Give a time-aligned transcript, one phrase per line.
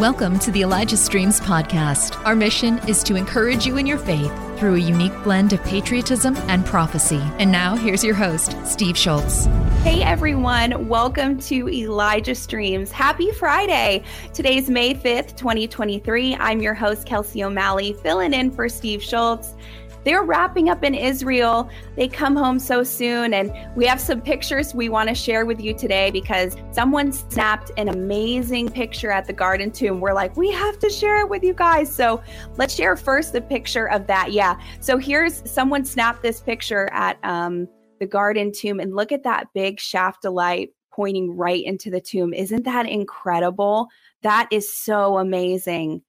[0.00, 2.24] Welcome to the Elijah Streams podcast.
[2.24, 6.38] Our mission is to encourage you in your faith through a unique blend of patriotism
[6.48, 7.20] and prophecy.
[7.38, 9.44] And now, here's your host, Steve Shultz.
[9.82, 12.90] Hey everyone, welcome to Elijah Streams.
[12.90, 14.02] Happy Friday.
[14.32, 16.34] Today's May 5th, 2023.
[16.36, 19.54] I'm your host, Kelsey O'Malley, filling in for Steve Shultz.
[20.04, 21.68] They're wrapping up in Israel.
[21.96, 23.34] They come home so soon.
[23.34, 27.70] And we have some pictures we want to share with you today because someone snapped
[27.76, 30.00] an amazing picture at the Garden Tomb.
[30.00, 31.94] We're like, we have to share it with you guys.
[31.94, 32.22] So
[32.56, 34.32] let's share first the picture of that.
[34.32, 34.58] Yeah.
[34.80, 38.80] So here's someone snapped this picture at um, the Garden Tomb.
[38.80, 42.34] And look at that big shaft of light pointing right into the tomb.
[42.34, 43.88] Isn't that incredible?
[44.22, 46.02] That is so amazing.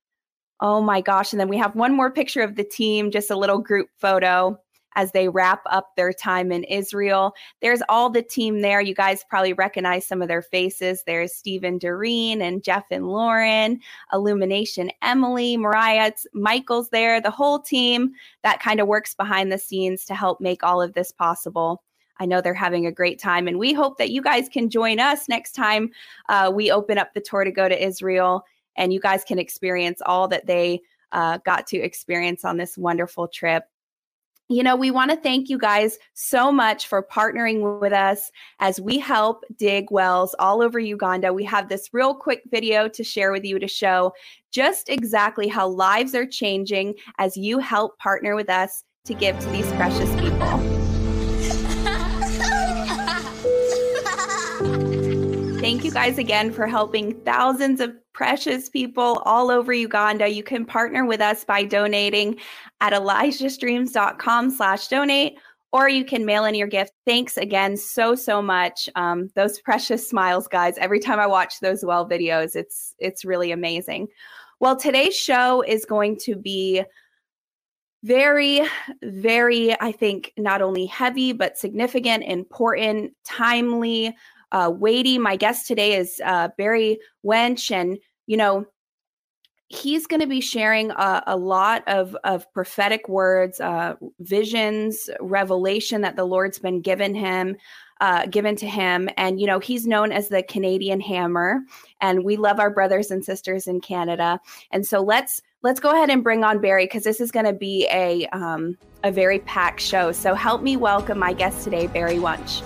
[0.61, 1.33] Oh my gosh.
[1.33, 4.57] And then we have one more picture of the team, just a little group photo
[4.95, 7.33] as they wrap up their time in Israel.
[7.61, 8.81] There's all the team there.
[8.81, 11.03] You guys probably recognize some of their faces.
[11.05, 13.79] There's Stephen Doreen and Jeff and Lauren,
[14.13, 18.11] Illumination Emily, Mariah, Michael's there, the whole team
[18.43, 21.83] that kind of works behind the scenes to help make all of this possible.
[22.19, 24.99] I know they're having a great time, and we hope that you guys can join
[24.99, 25.89] us next time
[26.29, 28.43] uh, we open up the tour to go to Israel
[28.77, 33.27] and you guys can experience all that they uh, got to experience on this wonderful
[33.27, 33.63] trip.
[34.49, 38.81] You know, we want to thank you guys so much for partnering with us as
[38.81, 41.31] we help dig wells all over Uganda.
[41.31, 44.11] We have this real quick video to share with you to show
[44.51, 49.49] just exactly how lives are changing as you help partner with us to give to
[49.51, 50.80] these precious people.
[55.71, 60.27] Thank you guys again for helping thousands of precious people all over Uganda.
[60.27, 62.37] You can partner with us by donating
[62.81, 65.37] at elijahstreams.com slash donate,
[65.71, 66.91] or you can mail in your gift.
[67.05, 68.89] Thanks again so, so much.
[68.95, 70.77] Um, those precious smiles, guys.
[70.77, 74.09] Every time I watch those well videos, it's it's really amazing.
[74.59, 76.83] Well, today's show is going to be
[78.03, 78.67] very,
[79.01, 84.13] very, I think, not only heavy, but significant, important, timely
[84.51, 85.17] uh, weighty.
[85.17, 87.97] My guest today is uh, Barry Wunsch, and
[88.27, 88.65] you know
[89.67, 96.01] he's going to be sharing a, a, lot of of prophetic words, uh, visions, revelation
[96.01, 97.55] that the Lord's been given him.
[98.01, 101.59] Uh, given to him, and you know he's known as the Canadian Hammer,
[102.01, 104.39] and we love our brothers and sisters in Canada.
[104.71, 107.53] And so let's let's go ahead and bring on Barry because this is going to
[107.53, 110.11] be a um, a very packed show.
[110.11, 112.63] So help me welcome my guest today, Barry Wunsch.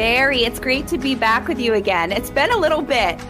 [0.00, 2.10] Barry, it's great to be back with you again.
[2.10, 3.20] It's been a little bit.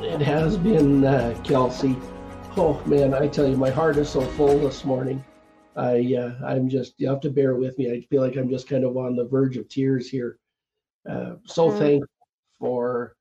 [0.00, 1.96] It has been, uh, Kelsey.
[2.56, 5.24] Oh man, I tell you, my heart is so full this morning.
[5.76, 7.92] I uh, I'm just you have to bear with me.
[7.92, 10.40] I feel like I'm just kind of on the verge of tears here.
[11.08, 11.78] Uh, so mm.
[11.78, 12.26] thankful
[12.58, 13.14] for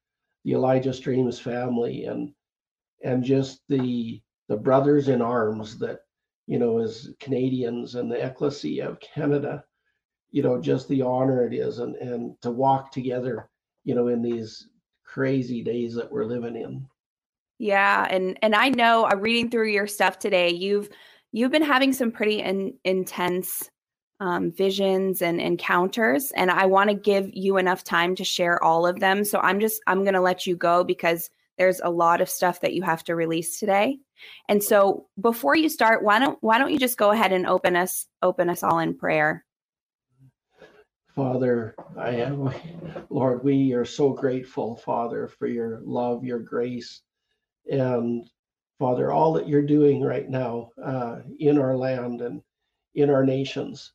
[0.44, 2.34] the Elijah Streams family and
[3.04, 6.00] and just the the brothers in arms that
[6.48, 9.64] you know as Canadians and the Ecclesia of Canada
[10.32, 13.50] you know just the honor it is and and to walk together
[13.84, 14.68] you know in these
[15.04, 16.86] crazy days that we're living in.
[17.58, 20.90] Yeah and and i know i'm uh, reading through your stuff today you've
[21.32, 23.70] you've been having some pretty in, intense
[24.22, 28.86] um, visions and encounters and i want to give you enough time to share all
[28.88, 29.26] of them.
[29.26, 32.62] So i'm just i'm going to let you go because there's a lot of stuff
[32.62, 34.00] that you have to release today.
[34.48, 37.76] And so before you start why don't why don't you just go ahead and open
[37.76, 39.44] us open us all in prayer
[41.20, 42.50] Father, I am,
[43.10, 47.02] Lord, we are so grateful, Father, for your love, your grace,
[47.70, 48.26] and
[48.80, 52.42] Father, all that you're doing right now uh, in our land and
[52.96, 53.92] in our nations.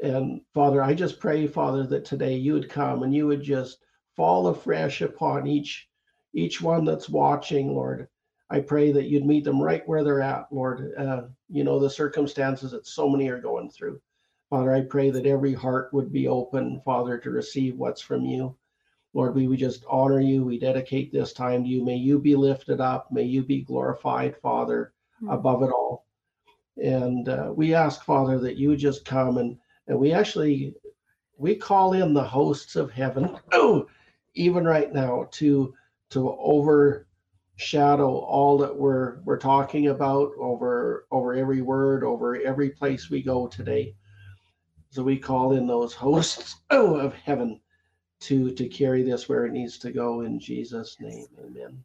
[0.00, 3.78] And Father, I just pray, Father, that today you would come and you would just
[4.14, 5.88] fall afresh upon each
[6.34, 8.06] each one that's watching, Lord.
[8.48, 10.92] I pray that you'd meet them right where they're at, Lord.
[10.96, 14.00] Uh, you know the circumstances that so many are going through.
[14.54, 18.54] Father, I pray that every heart would be open, Father, to receive what's from you.
[19.12, 20.44] Lord, we, we just honor you.
[20.44, 21.84] We dedicate this time to you.
[21.84, 23.10] May you be lifted up.
[23.10, 25.30] May you be glorified, Father, mm-hmm.
[25.30, 26.06] above it all.
[26.76, 29.58] And uh, we ask, Father, that you just come and,
[29.88, 30.76] and we actually
[31.36, 33.88] we call in the hosts of heaven, oh,
[34.36, 35.74] even right now, to
[36.10, 37.08] to overshadow
[38.08, 43.48] all that we're we're talking about over over every word, over every place we go
[43.48, 43.96] today.
[44.94, 47.60] So we call in those hosts oh, of heaven
[48.20, 51.26] to to carry this where it needs to go in Jesus' name.
[51.44, 51.82] Amen.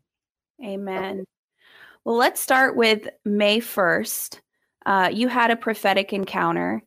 [0.63, 1.25] Amen.
[2.05, 4.39] Well, let's start with May 1st.
[4.85, 6.83] Uh, you had a prophetic encounter.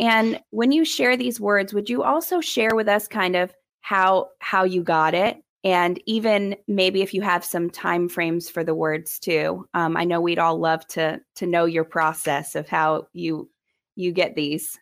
[0.00, 4.30] And when you share these words, would you also share with us kind of how
[4.40, 8.74] how you got it and even maybe if you have some time frames for the
[8.74, 13.04] words too um, i know we'd all love to to know your process of how
[13.12, 13.50] you
[13.96, 14.78] you get these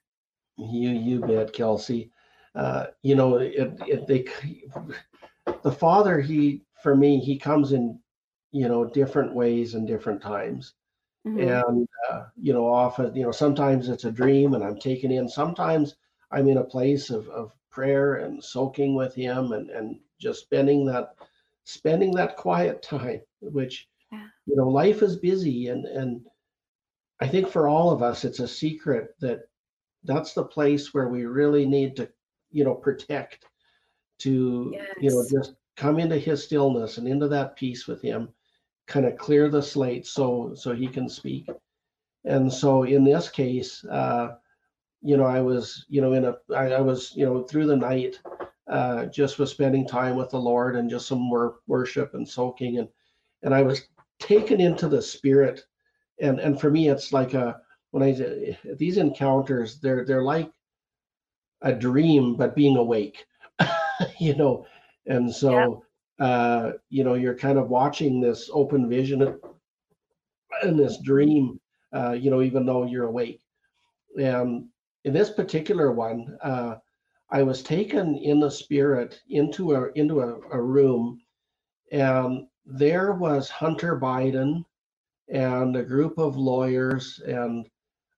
[0.60, 2.10] you you bet kelsey
[2.54, 4.24] uh, you know it, it they
[5.62, 7.98] the father he for me he comes in
[8.52, 10.74] you know different ways and different times
[11.26, 11.38] mm-hmm.
[11.38, 15.28] and uh, you know often you know sometimes it's a dream and i'm taken in
[15.28, 15.96] sometimes
[16.32, 20.84] i'm in a place of, of prayer and soaking with him and and just spending
[20.84, 21.14] that
[21.64, 24.26] spending that quiet time which yeah.
[24.46, 26.20] you know life is busy and and
[27.20, 29.42] i think for all of us it's a secret that
[30.04, 32.08] that's the place where we really need to
[32.50, 33.46] you know protect
[34.18, 34.86] to yes.
[35.00, 38.28] you know just come into his stillness and into that peace with him
[38.86, 41.48] kind of clear the slate so so he can speak
[42.24, 44.36] and so in this case uh
[45.02, 47.76] you know i was you know in a I, I was you know through the
[47.76, 48.20] night
[48.68, 52.78] uh just was spending time with the lord and just some more worship and soaking
[52.78, 52.88] and
[53.42, 53.82] and i was
[54.18, 55.62] taken into the spirit
[56.20, 60.50] and and for me it's like a when i these encounters they're they're like
[61.62, 63.26] a dream but being awake
[64.18, 64.66] you know
[65.06, 65.84] and so
[66.18, 66.26] yeah.
[66.26, 69.38] uh you know you're kind of watching this open vision
[70.62, 71.60] and this dream
[71.94, 73.40] uh you know even though you're awake
[74.18, 74.66] and
[75.04, 76.76] in this particular one uh
[77.30, 81.20] i was taken in the spirit into a into a, a room
[81.92, 84.64] and there was hunter biden
[85.28, 87.68] and a group of lawyers and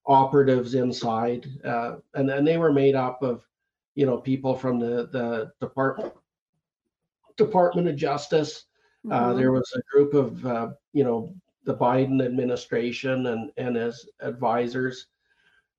[0.06, 3.46] operatives inside uh, and, and they were made up of
[3.94, 6.12] you know people from the the department
[7.36, 8.64] department of justice.
[9.10, 9.30] Uh, mm-hmm.
[9.30, 11.34] uh, there was a group of uh, you know
[11.64, 15.06] the biden administration and and his advisors.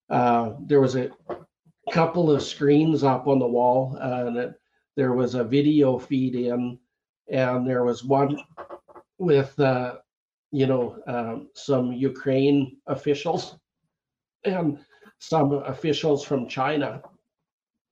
[0.10, 1.10] Uh, there was a
[1.92, 4.54] couple of screens up on the wall uh, and it,
[4.96, 6.78] there was a video feed in
[7.30, 8.38] and there was one
[9.18, 9.96] with uh,
[10.52, 13.58] you know um, some ukraine officials
[14.46, 14.80] and
[15.20, 17.02] some officials from china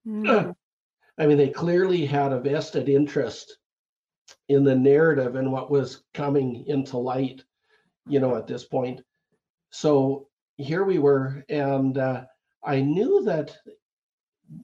[0.07, 0.55] Mm.
[1.17, 3.57] I mean, they clearly had a vested interest
[4.49, 7.43] in the narrative and what was coming into light,
[8.07, 9.01] you know, at this point.
[9.69, 10.27] So
[10.57, 12.23] here we were, and uh,
[12.63, 13.55] I knew that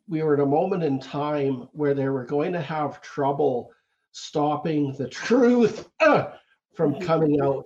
[0.07, 3.71] we were at a moment in time where they were going to have trouble
[4.11, 6.31] stopping the truth uh,
[6.73, 7.05] from mm-hmm.
[7.05, 7.65] coming out.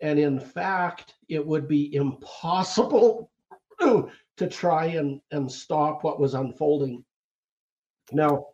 [0.00, 3.30] And in fact, it would be impossible
[3.80, 7.04] to try and, and stop what was unfolding.
[8.12, 8.46] Now,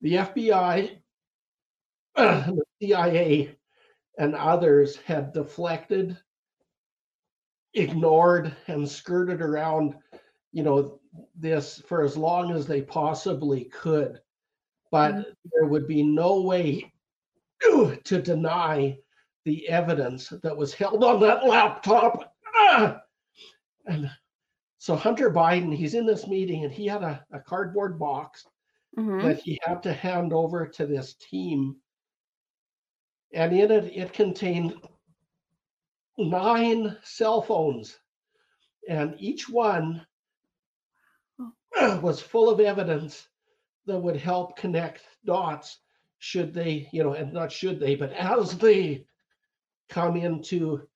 [0.00, 0.98] the FBI,
[2.16, 3.56] the CIA,
[4.18, 6.16] and others had deflected,
[7.74, 9.94] ignored, and skirted around,
[10.52, 10.98] you know,
[11.36, 14.20] this for as long as they possibly could.
[14.90, 15.30] But mm-hmm.
[15.52, 16.92] there would be no way
[18.04, 18.98] to deny
[19.44, 22.34] the evidence that was held on that laptop.
[23.86, 24.10] And
[24.78, 28.46] so Hunter Biden, he's in this meeting and he had a, a cardboard box
[28.96, 29.26] mm-hmm.
[29.26, 31.76] that he had to hand over to this team.
[33.34, 34.74] And in it, it contained
[36.16, 37.98] nine cell phones.
[38.88, 40.06] And each one
[42.00, 43.28] was full of evidence
[43.86, 45.80] that would help connect dots
[46.20, 49.04] should they, you know, and not should they, but as they
[49.88, 50.86] come into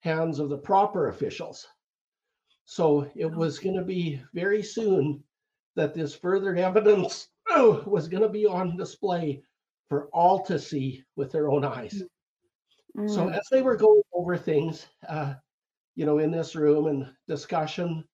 [0.00, 1.66] hands of the proper officials.
[2.70, 5.24] So it was going to be very soon
[5.74, 9.42] that this further evidence oh, was going to be on display
[9.88, 12.02] for all to see with their own eyes.
[12.94, 13.08] Mm.
[13.08, 15.32] So as they were going over things, uh,
[15.96, 18.04] you know, in this room and discussion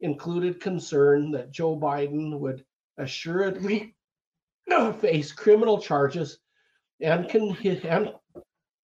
[0.00, 2.62] included concern that Joe Biden would
[2.98, 3.96] assuredly
[5.00, 6.40] face criminal charges
[7.00, 8.12] and, con- and,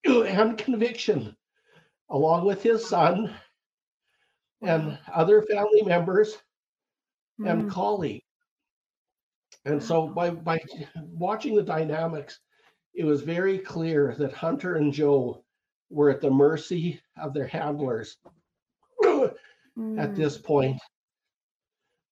[0.27, 1.37] and conviction
[2.09, 3.35] along with his son
[4.63, 6.39] and other family members
[7.41, 7.51] mm.
[7.51, 8.25] and colleagues.
[9.65, 10.59] And so by by
[10.97, 12.41] watching the dynamics,
[12.95, 15.45] it was very clear that Hunter and Joe
[15.91, 18.17] were at the mercy of their handlers
[19.03, 19.35] mm.
[19.99, 20.81] at this point.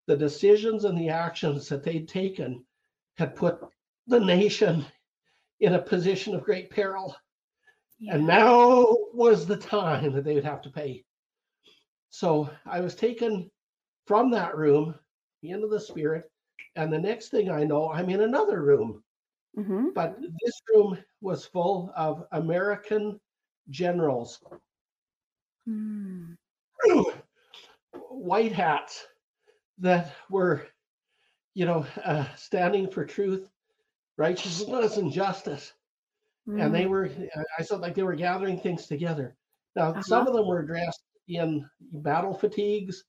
[0.07, 2.64] The decisions and the actions that they'd taken
[3.17, 3.61] had put
[4.07, 4.85] the nation
[5.61, 7.14] in a position of great peril.
[7.99, 8.14] Yeah.
[8.14, 11.05] And now was the time that they would have to pay.
[12.11, 13.50] So I was taken
[14.07, 14.95] from that room
[15.43, 16.31] into the spirit.
[16.77, 19.03] And the next thing I know, I'm in another room.
[19.57, 19.88] Mm-hmm.
[19.95, 23.19] But this room was full of American
[23.71, 24.41] generals,
[25.69, 26.37] mm.
[28.11, 29.07] white hats
[29.79, 30.67] that were,
[31.55, 33.49] you know, uh, standing for truth
[34.17, 35.73] righteousness and justice.
[36.49, 36.65] Mm.
[36.65, 36.91] And they mm.
[36.91, 37.11] were,
[37.59, 39.37] I felt like they were gathering things together.
[39.77, 40.03] Now, uh-huh.
[40.03, 43.04] some of them were dressed in battle fatigues,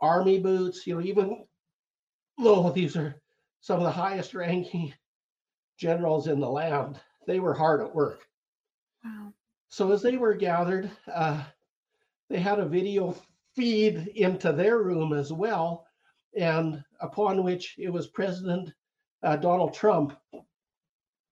[0.00, 1.44] army boots, you know, even
[2.38, 3.20] though these are
[3.60, 4.92] some of the highest ranking
[5.78, 8.26] generals in the land, they were hard at work.
[9.04, 9.32] Wow.
[9.68, 11.42] So as they were gathered, uh,
[12.28, 13.16] they had a video
[13.54, 15.86] feed into their room as well,
[16.36, 18.72] and upon which it was President
[19.22, 20.16] uh, Donald Trump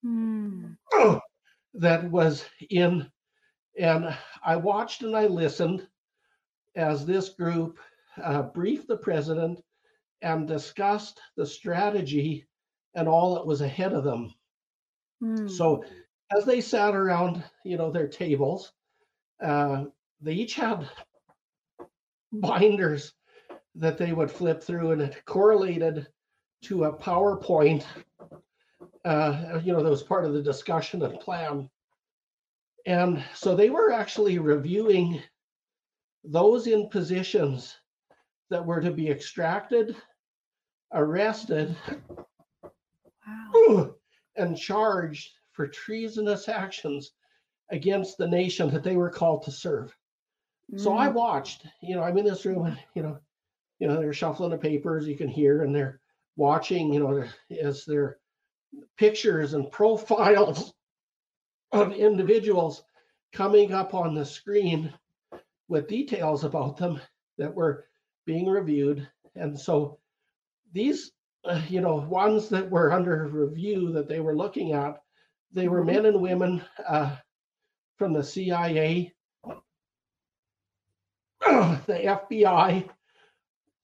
[0.04, 0.76] mm.
[1.74, 3.10] that was in.
[3.78, 5.86] And I watched and I listened
[6.76, 7.78] as this group
[8.22, 9.60] uh, briefed the president
[10.22, 12.46] and discussed the strategy
[12.94, 14.34] and all that was ahead of them.
[15.22, 15.50] Mm.
[15.50, 15.84] So
[16.36, 18.72] as they sat around, you know, their tables,
[19.42, 19.84] uh,
[20.20, 20.88] they each had
[22.32, 23.12] binders
[23.74, 26.06] that they would flip through, and it correlated
[26.62, 27.84] to a PowerPoint.
[29.04, 31.70] Uh, you know, that was part of the discussion and plan.
[32.86, 35.22] And so they were actually reviewing
[36.24, 37.76] those in positions
[38.50, 39.96] that were to be extracted,
[40.92, 41.76] arrested,
[43.26, 43.94] wow.
[44.36, 47.12] and charged for treasonous actions
[47.70, 49.94] against the nation that they were called to serve.
[50.72, 50.80] Mm.
[50.80, 51.14] So I mm.
[51.14, 53.18] watched, you know, I'm in this room and, you know,
[53.78, 56.00] you know, they're shuffling the papers, you can hear, and they're
[56.36, 57.24] watching, you know,
[57.60, 58.18] as their
[58.98, 60.74] pictures and profiles
[61.72, 62.82] of individuals
[63.32, 64.92] coming up on the screen
[65.70, 67.00] with details about them
[67.38, 67.86] that were
[68.26, 69.08] being reviewed.
[69.36, 69.98] And so
[70.72, 71.12] these,
[71.44, 75.00] uh, you know, ones that were under review that they were looking at,
[75.52, 76.02] they were mm-hmm.
[76.02, 77.16] men and women uh,
[77.96, 79.14] from the CIA,
[81.40, 82.88] the FBI,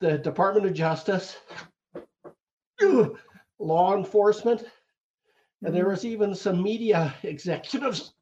[0.01, 1.37] the Department of Justice,
[3.59, 4.65] law enforcement,
[5.63, 5.91] and there mm-hmm.
[5.93, 8.13] was even some media executives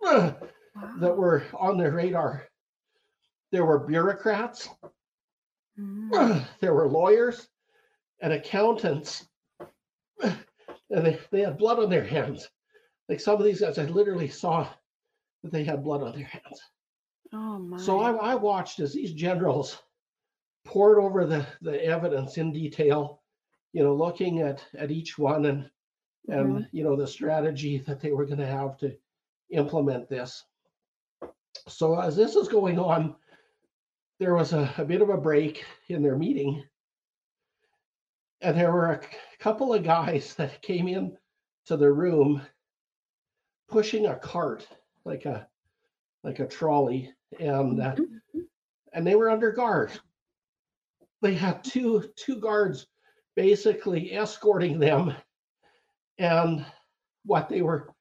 [0.74, 0.94] wow.
[0.98, 2.44] that were on their radar.
[3.52, 4.68] There were bureaucrats,
[5.78, 6.44] mm.
[6.60, 7.48] there were lawyers
[8.20, 9.26] and accountants,
[10.22, 10.36] and
[10.90, 12.48] they, they had blood on their hands.
[13.08, 14.68] Like some of these guys, I literally saw
[15.42, 16.60] that they had blood on their hands.
[17.32, 17.76] Oh my.
[17.78, 19.82] So I, I watched as these generals
[20.64, 23.22] poured over the, the evidence in detail,
[23.72, 25.70] you know, looking at, at each one and,
[26.28, 26.76] and, mm-hmm.
[26.76, 28.96] you know, the strategy that they were going to have to
[29.50, 30.44] implement this.
[31.68, 33.14] So as this is going on,
[34.18, 36.62] there was a, a bit of a break in their meeting.
[38.40, 39.00] And there were a
[39.38, 41.16] couple of guys that came in
[41.66, 42.42] to the room
[43.68, 44.66] pushing a cart,
[45.04, 45.48] like a
[46.22, 48.40] like a trolley, and uh, mm-hmm.
[48.92, 49.90] and they were under guard.
[51.22, 52.86] They had two two guards
[53.34, 55.14] basically escorting them,
[56.18, 56.64] and
[57.24, 57.94] what they were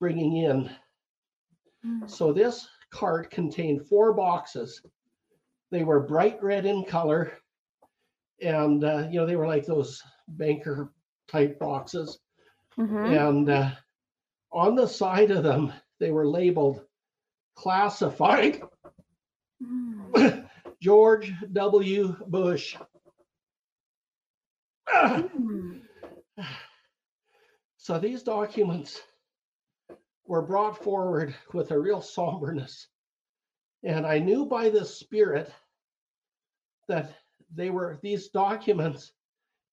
[0.00, 0.70] bringing in.
[1.84, 2.08] Mm.
[2.08, 4.82] So this cart contained four boxes.
[5.70, 7.32] They were bright red in color,
[8.40, 10.92] and uh, you know they were like those banker
[11.28, 12.18] type boxes.
[12.78, 12.96] Mm-hmm.
[12.96, 13.70] And uh,
[14.52, 16.84] on the side of them, they were labeled
[17.56, 18.62] classified.
[19.62, 20.48] Mm.
[20.80, 22.16] George W.
[22.26, 22.76] Bush.
[24.88, 25.80] Mm.
[27.80, 29.00] So these documents
[30.28, 32.86] were brought forward with a real somberness.
[33.82, 35.52] And I knew by the Spirit
[36.86, 37.12] that
[37.54, 39.12] they were, these documents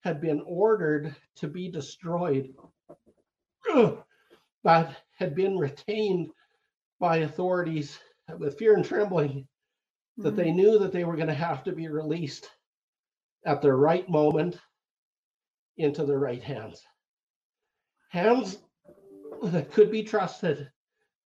[0.03, 2.53] had been ordered to be destroyed,
[4.63, 6.29] but had been retained
[6.99, 7.97] by authorities
[8.37, 9.47] with fear and trembling
[10.17, 10.37] that mm-hmm.
[10.37, 12.49] they knew that they were going to have to be released
[13.45, 14.57] at the right moment
[15.77, 16.81] into the right hands.
[18.09, 18.57] Hands
[19.47, 20.69] that could be trusted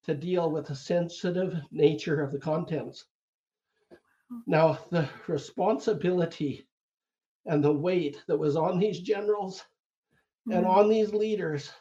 [0.04, 3.06] to deal with the sensitive nature of the contents.
[4.46, 6.68] Now, the responsibility
[7.46, 9.64] and the weight that was on these generals
[10.48, 10.58] mm-hmm.
[10.58, 11.72] and on these leaders,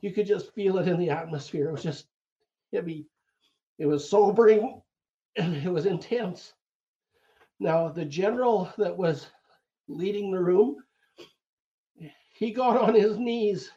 [0.00, 1.68] you could just feel it in the atmosphere.
[1.68, 2.06] It was just
[2.72, 3.06] heavy.
[3.78, 4.82] It was sobering
[5.36, 6.52] and it was intense.
[7.60, 9.28] Now, the general that was
[9.86, 10.76] leading the room,
[12.34, 13.70] he got on his knees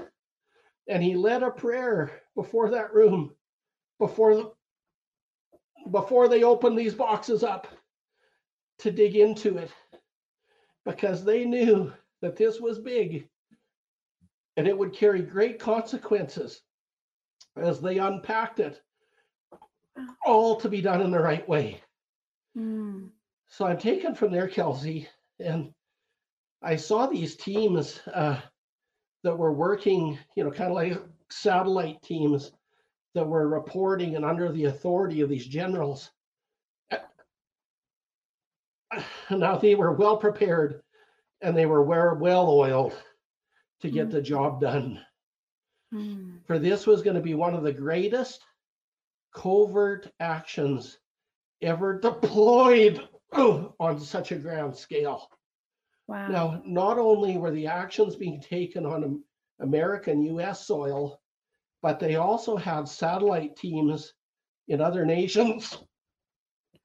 [0.88, 3.34] and he led a prayer before that room,
[4.00, 4.51] before the
[5.92, 7.68] before they opened these boxes up
[8.80, 9.72] to dig into it,
[10.84, 13.27] because they knew that this was big
[14.58, 16.62] and it would carry great consequences
[17.58, 18.82] as they unpacked it
[20.25, 21.82] all to be done in the right way.
[22.58, 23.10] Mm.
[23.48, 25.08] So I'm taken from there, Kelsey,
[25.39, 25.74] and
[26.62, 28.39] I saw these teams uh,
[29.25, 32.51] that were working, you know, kind of like satellite teams
[33.15, 36.12] that were reporting and under the authority of these generals.
[39.32, 40.84] Now they were well prepared
[41.41, 42.94] and they were well oiled
[43.82, 45.01] to get the job done.
[45.91, 46.46] Mm.
[46.46, 48.44] For this was going to be one of the greatest
[49.34, 51.00] covert actions
[51.63, 53.01] ever deployed
[53.34, 55.29] on such a grand scale.
[56.08, 56.28] Wow.
[56.28, 59.24] Now, not only were the actions being taken on
[59.60, 61.20] American US soil,
[61.82, 64.14] but they also had satellite teams
[64.68, 65.78] in other nations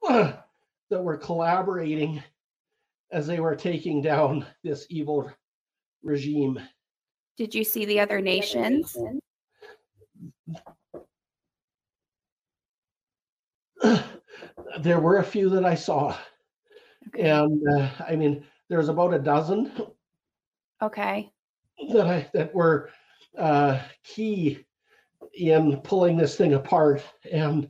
[0.08, 0.44] that
[0.90, 2.22] were collaborating
[3.12, 5.30] as they were taking down this evil
[6.02, 6.60] regime.
[7.36, 8.96] Did you see the other nations?
[14.80, 16.16] there were a few that I saw,
[17.08, 17.30] Okay.
[17.30, 19.70] and uh, I mean, there's about a dozen
[20.80, 21.30] Okay.
[21.92, 22.88] that I that were
[23.36, 24.64] uh, key
[25.34, 27.02] in pulling this thing apart.
[27.30, 27.68] And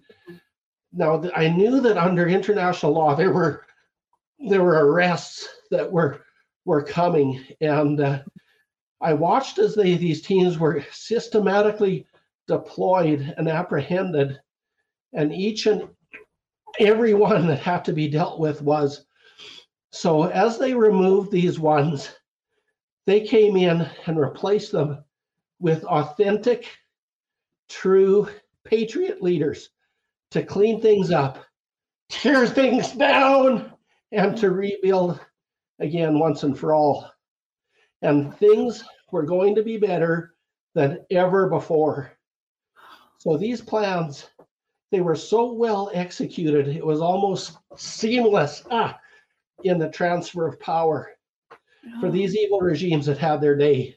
[0.93, 3.67] now I knew that under international law there were
[4.49, 6.21] there were arrests that were
[6.65, 8.21] were coming, and uh,
[9.01, 12.07] I watched as they these teams were systematically
[12.47, 14.39] deployed and apprehended,
[15.15, 15.89] and each and
[16.79, 19.07] every one that had to be dealt with was
[19.93, 22.11] so as they removed these ones
[23.07, 25.03] they came in and replaced them
[25.59, 26.67] with authentic,
[27.69, 28.29] true
[28.65, 29.71] patriot leaders
[30.31, 31.39] to clean things up,
[32.09, 33.73] tear things down,
[34.13, 35.21] and to rebuild
[35.79, 37.11] again once and for all.
[38.03, 40.35] And things were going to be better
[40.75, 42.13] than ever before.
[43.19, 44.31] So these plans,
[44.91, 48.99] they were so well executed, it was almost seamless ah,
[49.65, 51.11] in the transfer of power
[52.01, 53.97] for Oh, these evil regimes that had their day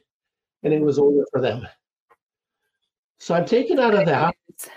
[0.62, 1.66] and it was over for them.
[3.18, 4.34] So I'm taken out of that.
[4.48, 4.68] news.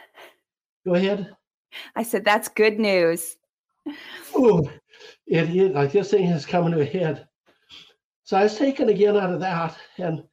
[0.85, 1.35] Go ahead.
[1.95, 3.37] I said that's good news.
[4.37, 4.69] Ooh,
[5.25, 7.27] it is like this thing is coming to a head.
[8.23, 10.23] So I was taken again out of that, and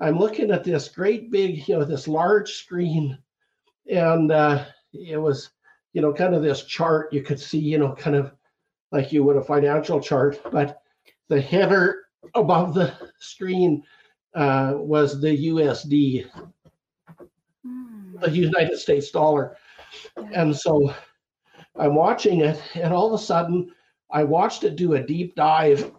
[0.00, 3.18] I'm looking at this great big, you know, this large screen,
[3.90, 5.50] and uh, it was,
[5.92, 8.32] you know, kind of this chart you could see, you know, kind of
[8.94, 10.80] like you would a financial chart, but
[11.28, 12.04] the header
[12.36, 13.82] above the screen
[14.34, 16.30] uh, was the USD,
[17.66, 18.20] Mm.
[18.20, 19.56] the United States dollar.
[20.34, 20.94] And so
[21.76, 23.72] I'm watching it, and all of a sudden,
[24.10, 25.90] I watched it do a deep dive,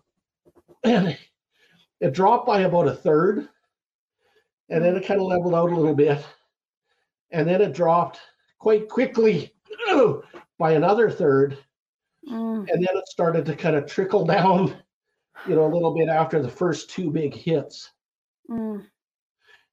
[0.84, 1.18] and
[2.00, 3.50] it dropped by about a third,
[4.70, 6.24] and then it kind of leveled out a little bit,
[7.32, 8.20] and then it dropped
[8.60, 9.52] quite quickly
[10.60, 11.58] by another third,
[12.30, 12.68] Mm.
[12.70, 14.76] and then it started to kind of trickle down,
[15.48, 17.92] you know, a little bit after the first two big hits.
[18.50, 18.86] Mm.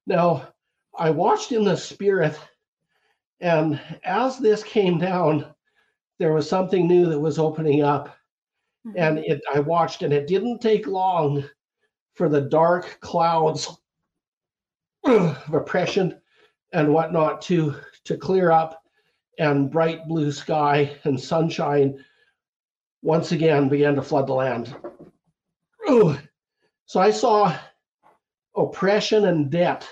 [0.05, 0.49] Now,
[0.97, 2.39] I watched in the spirit,
[3.39, 5.45] and as this came down,
[6.19, 8.15] there was something new that was opening up.
[8.95, 11.45] And it I watched, and it didn't take long
[12.15, 13.69] for the dark clouds
[15.05, 16.19] of oppression
[16.73, 18.83] and whatnot to to clear up
[19.39, 22.03] and bright blue sky and sunshine
[23.03, 24.75] once again began to flood the land.
[25.89, 26.17] Ooh.
[26.85, 27.55] So I saw
[28.55, 29.87] oppression and debt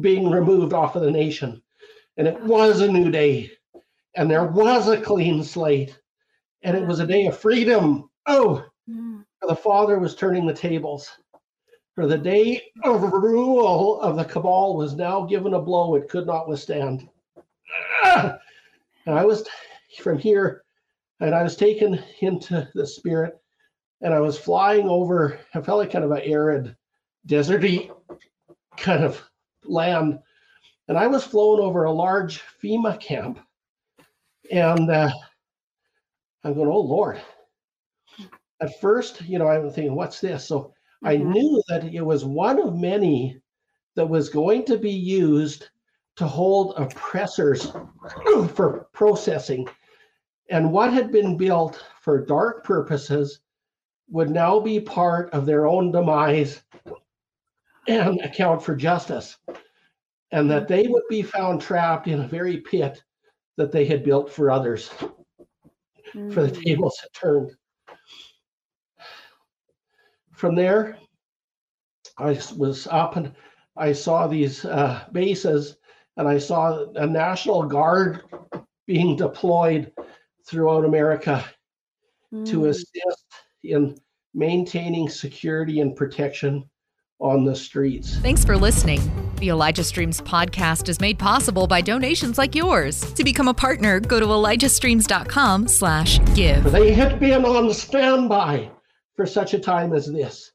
[0.00, 1.62] being removed off of the nation.
[2.16, 3.50] And it was a new day.
[4.16, 5.98] And there was a clean slate.
[6.62, 8.10] And it was a day of freedom.
[8.26, 9.24] Oh, Mm.
[9.42, 11.10] the Father was turning the tables.
[11.96, 16.24] For the day of rule of the cabal was now given a blow it could
[16.24, 17.08] not withstand.
[18.04, 18.38] Ah!
[19.06, 19.44] And I was
[20.00, 20.62] from here,
[21.20, 23.38] and I was taken into the spirit,
[24.02, 26.76] and I was flying over, I felt like kind of an arid,
[27.26, 27.90] deserty
[28.76, 29.22] kind of
[29.64, 30.18] land.
[30.88, 33.40] And I was flown over a large FEMA camp.
[34.50, 35.10] And uh,
[36.44, 37.20] I'm going, oh Lord.
[38.60, 40.46] At first, you know, I'm thinking, what's this?
[40.46, 41.32] So I Mhm.
[41.32, 43.40] knew that it was one of many
[43.96, 45.70] that was going to be used
[46.16, 47.72] to hold oppressors
[48.54, 49.66] for processing.
[50.48, 53.40] And what had been built for dark purposes
[54.08, 56.62] would now be part of their own demise
[57.88, 59.36] and account for justice.
[60.32, 63.02] And that they would be found trapped in a very pit
[63.56, 64.88] that they had built for others,
[66.30, 66.64] for the Mm.
[66.64, 67.56] tables had turned.
[70.32, 70.98] From there,
[72.18, 73.34] I was up and
[73.76, 75.76] I saw these uh, bases
[76.16, 78.22] and I saw a National Guard
[78.86, 79.92] being deployed
[80.48, 81.44] throughout America
[82.44, 82.68] to Mm.
[82.68, 83.24] assist
[83.64, 83.96] in
[84.34, 86.68] maintaining security and protection
[87.18, 88.18] on the streets.
[88.18, 89.00] Thanks for listening.
[89.36, 93.12] The Elijah Streams podcast is made possible by donations like yours.
[93.14, 96.70] To become a partner, go to elijahstreams.com slash give.
[96.70, 98.70] They had been on standby
[99.14, 100.52] for such a time as this.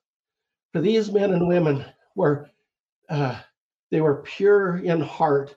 [0.73, 1.83] For these men and women
[2.15, 2.49] were
[3.09, 3.39] uh,
[3.89, 5.55] they were pure in heart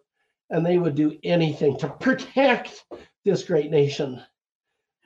[0.50, 2.84] and they would do anything to protect
[3.24, 4.22] this great nation.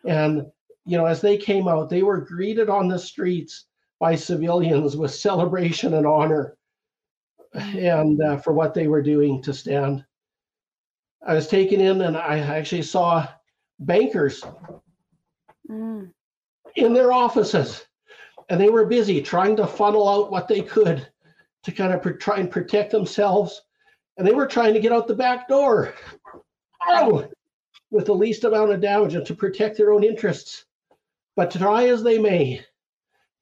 [0.05, 0.47] And
[0.85, 3.67] you know, as they came out, they were greeted on the streets
[4.01, 6.57] by civilians with celebration and honor
[7.55, 10.05] and uh, for what they were doing to stand.
[11.27, 13.27] I was taken in and I actually saw
[13.81, 14.43] bankers
[15.69, 16.11] mm.
[16.77, 17.85] in their offices
[18.49, 21.07] and they were busy trying to funnel out what they could
[21.65, 23.61] to kind of try and protect themselves.
[24.17, 25.95] And they were trying to get out the back door
[26.87, 27.29] oh,
[27.91, 30.65] with the least amount of damage and to protect their own interests.
[31.37, 32.63] But try as they may,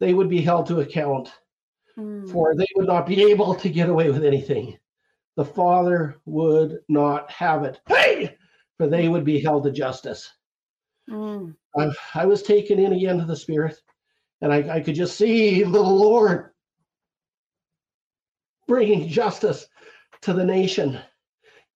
[0.00, 1.32] they would be held to account,
[1.98, 2.30] mm.
[2.30, 4.78] for they would not be able to get away with anything.
[5.36, 7.80] The Father would not have it.
[7.86, 8.36] Hey!
[8.76, 10.30] For they would be held to justice.
[11.10, 11.54] Mm.
[11.78, 13.80] I, I, was taken in again to the Spirit,
[14.40, 16.50] and I, I could just see the Lord
[18.66, 19.66] bringing justice
[20.22, 20.98] to the nation,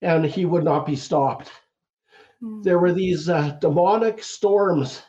[0.02, 1.50] and he would not be stopped.
[2.42, 2.62] Mm.
[2.62, 5.02] There were these uh, demonic storms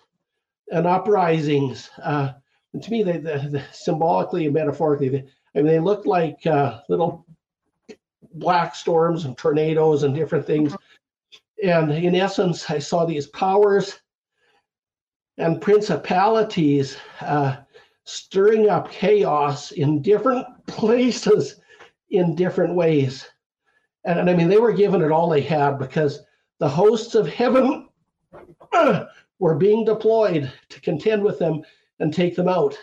[0.72, 1.90] and uprisings.
[2.02, 2.34] Uh,
[2.74, 6.46] and to me, they, they, they, symbolically and metaphorically, they, I mean, they looked like
[6.46, 7.26] uh, little
[8.34, 10.76] black storms and tornadoes and different things.
[11.64, 14.00] And in essence, I saw these powers
[15.38, 17.58] and principalities uh,
[18.06, 21.60] stirring up chaos in different places
[22.10, 23.28] in different ways.
[24.06, 26.22] And, and, I mean, they were given it all they had because
[26.62, 27.90] the hosts of heaven
[29.40, 31.64] were being deployed to contend with them
[32.00, 32.78] and take them out.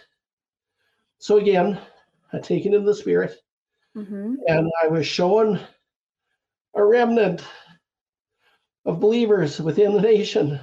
[1.19, 1.79] So again,
[2.33, 3.37] I taken in the spirit,
[3.97, 4.35] mm-hmm.
[4.49, 5.61] and I was shown
[6.75, 7.45] a remnant
[8.85, 10.59] of believers within the nation,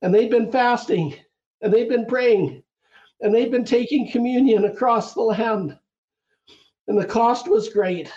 [0.00, 1.14] and they'd been fasting,
[1.60, 2.62] and they'd been praying,
[3.20, 5.78] and they'd been taking communion across the land
[6.86, 8.10] and the cost was great.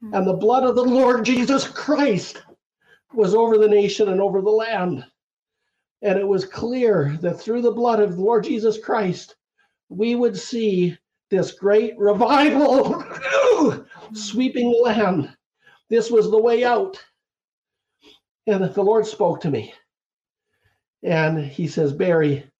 [0.00, 0.14] Hmm.
[0.14, 2.40] And the blood of the Lord Jesus Christ
[3.12, 5.04] was over the nation and over the land.
[6.02, 9.36] And it was clear that through the blood of the Lord Jesus Christ,
[9.88, 10.96] we would see
[11.30, 13.04] this great revival
[14.12, 15.36] sweeping the land.
[15.88, 17.02] This was the way out.
[18.46, 19.74] And the Lord spoke to me.
[21.02, 22.50] And he says, Barry,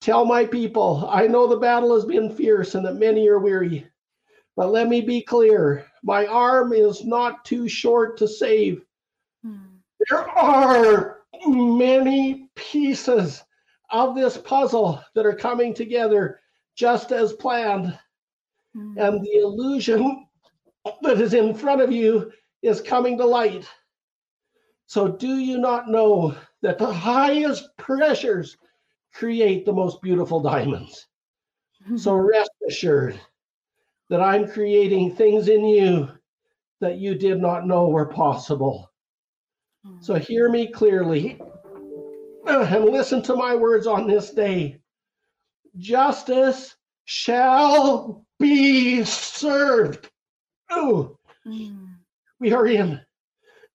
[0.00, 3.86] tell my people, I know the battle has been fierce and that many are weary.
[4.56, 8.84] But let me be clear my arm is not too short to save.
[9.42, 9.73] Hmm.
[10.10, 13.42] There are many pieces
[13.90, 16.40] of this puzzle that are coming together
[16.74, 17.98] just as planned.
[18.74, 18.98] Hmm.
[18.98, 20.26] And the illusion
[21.02, 23.68] that is in front of you is coming to light.
[24.86, 28.56] So, do you not know that the highest pressures
[29.12, 31.06] create the most beautiful diamonds?
[31.96, 33.18] so, rest assured
[34.10, 36.08] that I'm creating things in you
[36.80, 38.90] that you did not know were possible.
[40.00, 40.20] So hmm.
[40.20, 41.40] hear me clearly
[42.46, 44.80] and listen to my words on this day.
[45.76, 50.10] Justice shall be served.
[50.70, 51.88] Oh, mm.
[52.40, 53.00] we are in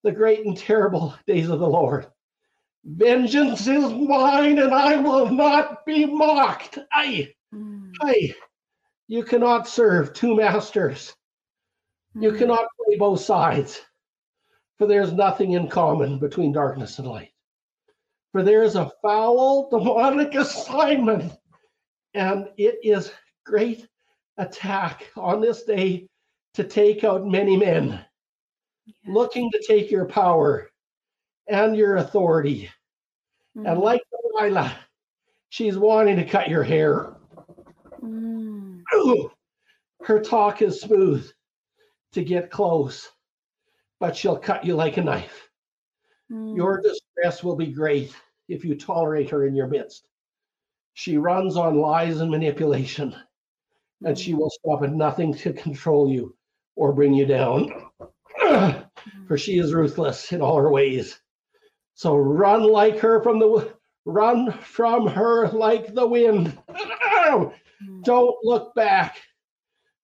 [0.04, 2.08] the great and terrible days of the Lord.
[2.86, 6.80] Vengeance is mine, and I will not be mocked.
[6.91, 7.91] I, mm.
[8.02, 8.34] I,
[9.08, 11.13] you cannot serve two masters.
[12.15, 13.82] You cannot play both sides,
[14.80, 17.32] for there's nothing in common between darkness and light.
[18.32, 21.34] For there is a foul demonic assignment,
[22.13, 23.12] and it is
[23.46, 23.88] great
[24.38, 26.08] attack on this day
[26.54, 28.00] to take out many men,
[29.06, 30.70] looking to take your power
[31.48, 32.70] and your authority.
[33.58, 33.70] Mm.
[33.70, 34.02] And like
[34.34, 34.76] Delilah,
[35.50, 37.15] she's wanting to cut your hair.
[38.02, 38.82] Mm.
[40.04, 41.30] Her talk is smooth
[42.13, 43.10] to get close,
[44.00, 45.50] but she'll cut you like a knife.
[46.32, 46.56] Mm.
[46.56, 48.16] Your distress will be great
[48.48, 50.08] if you tolerate her in your midst.
[50.94, 53.16] She runs on lies and manipulation,
[54.04, 56.36] and she will stop at nothing to control you
[56.76, 57.72] or bring you down.
[59.28, 61.20] For she is ruthless in all her ways.
[61.94, 63.74] So run like her from the
[64.06, 66.58] run from her like the wind.
[67.82, 68.04] Mm.
[68.04, 69.22] Don't look back.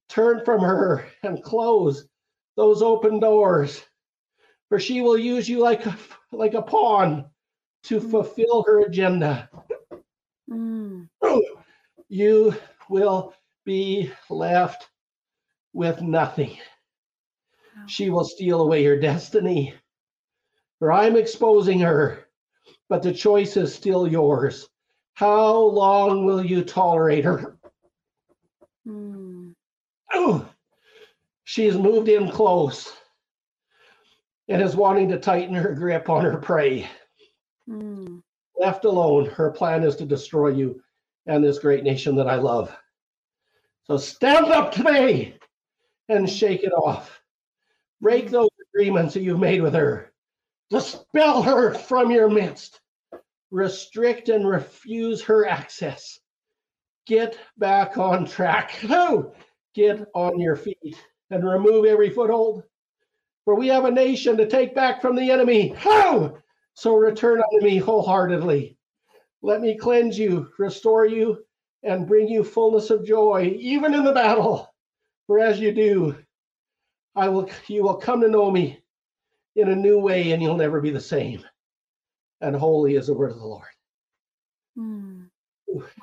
[0.07, 2.07] Turn from her and close
[2.55, 3.83] those open doors,
[4.69, 5.97] for she will use you like a,
[6.31, 7.25] like a pawn
[7.83, 8.11] to mm.
[8.11, 9.49] fulfill her agenda.
[10.49, 11.07] Mm.
[12.07, 12.55] You
[12.87, 13.33] will
[13.65, 14.89] be left
[15.73, 16.55] with nothing.
[17.87, 19.73] She will steal away your destiny.
[20.79, 22.27] For I'm exposing her,
[22.89, 24.69] but the choice is still yours.
[25.15, 27.57] How long will you tolerate her?
[28.87, 29.53] Mm.
[30.13, 30.47] Oh,
[31.45, 32.91] she's moved in close
[34.49, 36.89] and is wanting to tighten her grip on her prey.
[37.69, 38.21] Mm.
[38.59, 40.81] Left alone, her plan is to destroy you
[41.27, 42.75] and this great nation that I love.
[43.85, 45.37] So stand up today
[46.09, 47.21] and shake it off.
[48.01, 50.11] Break those agreements that you've made with her.
[50.71, 52.81] Dispel her from your midst.
[53.51, 56.19] Restrict and refuse her access.
[57.05, 58.79] Get back on track.
[58.89, 59.33] Oh,
[59.75, 60.97] get on your feet
[61.31, 62.63] and remove every foothold.
[63.43, 65.75] For we have a nation to take back from the enemy.
[65.85, 66.37] Oh,
[66.73, 68.77] so return unto me wholeheartedly.
[69.41, 71.45] Let me cleanse you, restore you,
[71.83, 74.73] and bring you fullness of joy, even in the battle.
[75.27, 76.15] For as you do,
[77.15, 78.79] I will you will come to know me
[79.55, 81.43] in a new way, and you'll never be the same.
[82.41, 83.67] And holy is the word of the Lord.
[84.77, 85.29] Mm.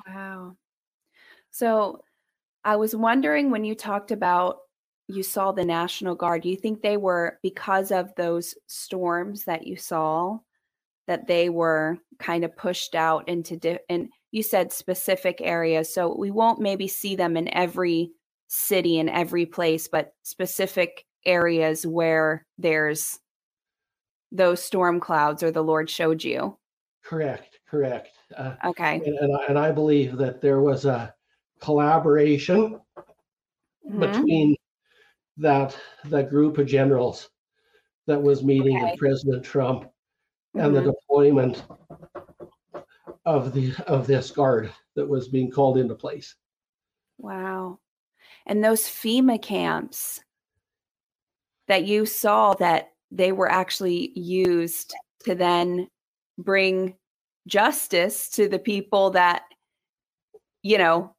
[0.07, 0.57] Wow.
[1.51, 2.03] So
[2.65, 4.61] I was wondering when you talked about
[5.09, 9.67] you saw the National Guard, do you think they were because of those storms that
[9.67, 10.39] you saw
[11.09, 16.17] that they were kind of pushed out into di- and you said specific areas so
[16.17, 18.13] we won't maybe see them in every
[18.47, 23.19] city in every place but specific areas where there's
[24.31, 26.57] those storm clouds or the lord showed you
[27.05, 28.11] Correct, correct.
[28.37, 31.13] Uh, okay and, and, I, and I believe that there was a
[31.59, 32.81] collaboration
[33.91, 34.01] Mhm.
[34.01, 34.57] between
[35.37, 37.31] that that group of generals
[38.07, 38.91] that was meeting Okay.
[38.91, 39.91] with President Trump
[40.55, 40.93] and the Mhm.
[40.93, 41.65] deployment
[43.25, 46.35] of the of this guard that was being called into place.
[47.19, 47.79] Wow.
[48.47, 50.21] And those FEMA camps
[51.69, 55.89] that you saw that they were actually used to then
[56.39, 56.97] bring
[57.47, 59.45] justice to the people that,
[60.63, 61.15] you know,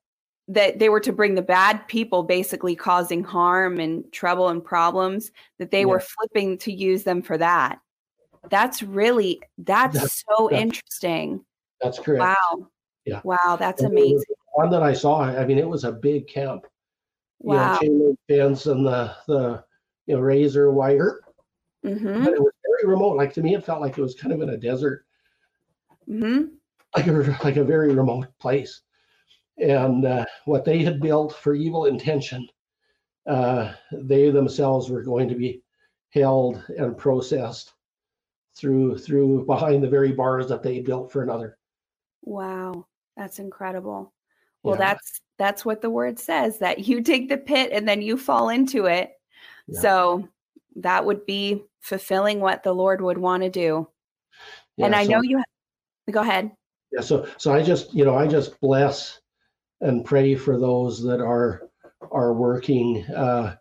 [0.54, 5.32] that they were to bring the bad people basically causing harm and trouble and problems,
[5.58, 7.80] that they were flipping to use them for that.
[8.50, 11.44] That's really, that's That's- so that's interesting.
[11.82, 12.22] That's correct.
[12.22, 12.68] Wow.
[13.06, 13.22] Yeah.
[13.24, 13.58] Wow.
[13.60, 14.24] That's And amazing.
[14.54, 16.66] One that I saw, I mean, it was a big camp.
[17.42, 17.74] You Wow.
[17.74, 19.63] know, chain link fence and the the
[20.06, 21.20] you know razor wire,
[21.84, 22.24] mm-hmm.
[22.24, 23.18] but it was very remote.
[23.18, 25.06] Like to me, it felt like it was kind of in a desert,
[26.08, 26.46] mm-hmm.
[26.96, 28.82] like a like a very remote place.
[29.58, 32.48] And uh, what they had built for evil intention,
[33.28, 35.62] uh, they themselves were going to be
[36.10, 37.74] held and processed
[38.56, 41.58] through through behind the very bars that they built for another.
[42.24, 42.86] Wow,
[43.18, 44.13] that's incredible.
[44.63, 44.94] Well, Yeah.
[44.94, 48.50] that's that's what the word says that you dig the pit and then you fall
[48.50, 49.12] into it.
[49.68, 49.80] Yeah.
[49.82, 50.30] So
[50.78, 53.88] that would be fulfilling what the Lord would want to do.
[54.80, 56.52] and I so- know you ha- go ahead.
[56.92, 59.20] Yeah, so so I just you know I just bless
[59.84, 61.69] and pray for those that are
[62.12, 63.56] are working uh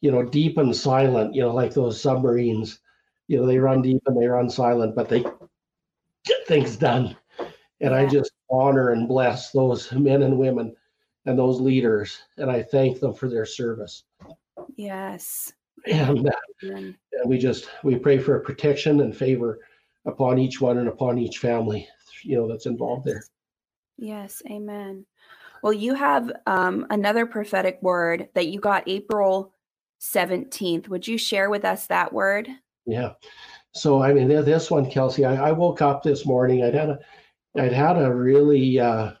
[0.00, 2.80] you know deep and silent you know like those submarines.
[3.28, 5.24] You know they run deep and they run silent but they
[6.24, 7.16] get things done.
[7.80, 10.74] And I just honor and bless those men and women
[11.24, 14.04] and those leaders and I thank them for their service.
[14.76, 15.52] Yes.
[15.86, 19.60] and, uh, and we just we pray for protection and favor
[20.04, 21.86] upon each one and upon each family
[22.24, 23.22] you know that's involved there.
[23.96, 25.06] Yes, amen.
[25.62, 29.52] Well, you have um, another prophetic word that you got April
[30.00, 30.88] 17th.
[30.88, 32.48] Would you share with us that word?
[32.86, 33.12] Yeah.
[33.72, 36.64] So I mean, this one, Kelsey, I, I woke up this morning.
[36.64, 36.98] I'd had a,
[37.56, 39.12] I'd had a really uh,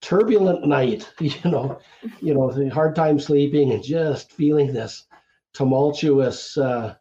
[0.00, 1.10] turbulent night.
[1.20, 1.80] You know,
[2.20, 5.06] you know, hard time sleeping and just feeling this
[5.52, 6.94] tumultuous uh,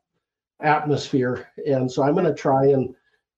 [0.62, 1.50] atmosphere.
[1.68, 2.94] And so I'm going to try and,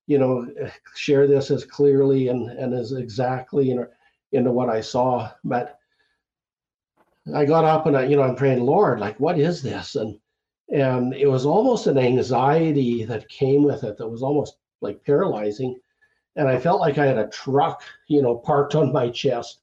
[0.08, 0.48] you know,
[0.96, 3.88] share this as clearly and and as exactly in,
[4.36, 5.32] into what I saw.
[5.44, 5.80] But
[7.34, 9.96] I got up and I, you know, I'm praying, Lord, like, what is this?
[9.96, 10.20] And
[10.70, 15.80] and it was almost an anxiety that came with it that was almost like paralyzing
[16.36, 19.60] and i felt like i had a truck you know parked on my chest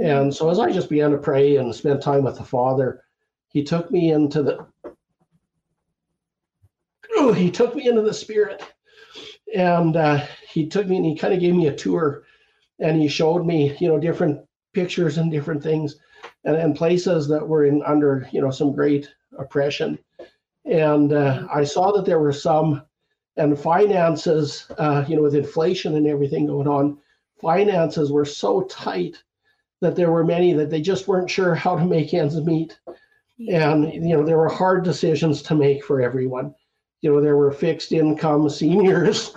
[0.00, 3.02] and so as i just began to pray and spend time with the father
[3.48, 4.64] he took me into the
[7.34, 8.62] he took me into the spirit
[9.54, 12.24] and uh, he took me and he kind of gave me a tour
[12.84, 14.40] and he showed me you know different
[14.72, 15.96] pictures and different things
[16.44, 19.98] and, and places that were in under you know some great oppression.
[20.64, 22.82] And uh, I saw that there were some,
[23.36, 26.98] and finances, uh, you know, with inflation and everything going on,
[27.40, 29.22] finances were so tight
[29.80, 32.78] that there were many that they just weren't sure how to make ends meet.
[33.48, 36.54] And, you know, there were hard decisions to make for everyone.
[37.02, 39.36] You know, there were fixed income seniors,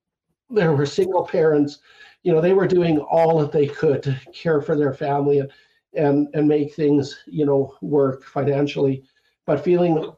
[0.50, 1.78] there were single parents.
[2.22, 5.50] You know, they were doing all that they could to care for their family and,
[5.94, 9.04] and, and make things, you know, work financially,
[9.46, 10.12] but feeling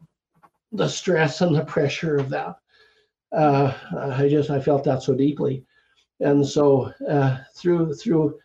[0.72, 2.56] the stress and the pressure of that.
[3.32, 5.64] Uh, I just, I felt that so deeply.
[6.20, 8.38] And so uh, through, through,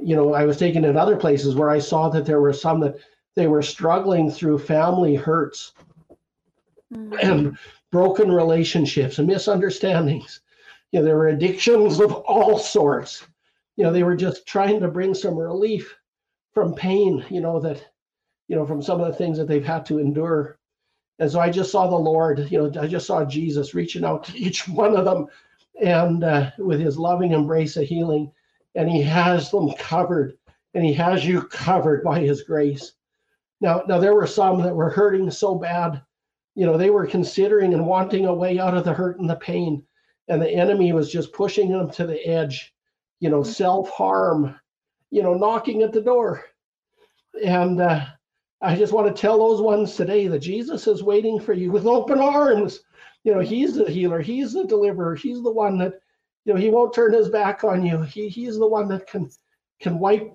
[0.00, 2.80] you know, I was taken in other places where I saw that there were some
[2.80, 2.96] that
[3.34, 5.72] they were struggling through family hurts
[6.92, 7.14] mm-hmm.
[7.20, 7.58] and
[7.90, 10.40] broken relationships and misunderstandings.
[10.92, 13.26] You know, there were addictions of all sorts.
[13.76, 15.94] You know, they were just trying to bring some relief
[16.52, 17.84] from pain, you know, that,
[18.48, 20.58] you know, from some of the things that they've had to endure.
[21.18, 24.24] And so I just saw the Lord, you know, I just saw Jesus reaching out
[24.24, 25.26] to each one of them
[25.80, 28.32] and uh, with his loving embrace of healing.
[28.74, 30.38] And he has them covered
[30.74, 32.92] and he has you covered by his grace.
[33.60, 36.00] Now, now there were some that were hurting so bad,
[36.54, 39.36] you know, they were considering and wanting a way out of the hurt and the
[39.36, 39.84] pain.
[40.28, 42.74] And the enemy was just pushing them to the edge,
[43.20, 44.58] you know, self harm,
[45.10, 46.44] you know, knocking at the door.
[47.44, 48.04] And uh,
[48.60, 51.86] I just want to tell those ones today that Jesus is waiting for you with
[51.86, 52.80] open arms.
[53.24, 55.94] You know, He's the healer, He's the deliverer, He's the one that,
[56.44, 58.02] you know, He won't turn His back on you.
[58.02, 59.30] He He's the one that can
[59.80, 60.34] can wipe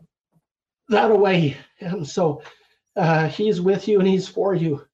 [0.90, 1.58] that away.
[1.82, 2.42] And so
[2.96, 4.86] uh, He's with you and He's for you.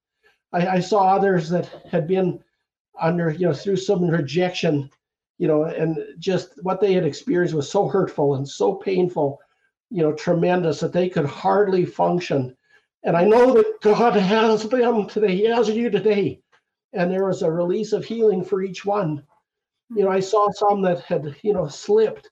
[0.51, 2.43] I, I saw others that had been
[3.01, 4.89] under, you know, through some rejection,
[5.37, 9.39] you know, and just what they had experienced was so hurtful and so painful
[9.89, 12.55] you know, tremendous that they could hardly function.
[13.03, 15.35] And I know that God has them today.
[15.35, 16.41] He has you today.
[16.93, 19.23] And there was a release of healing for each one.
[19.95, 22.29] You know, I saw some that had, you know, slipped,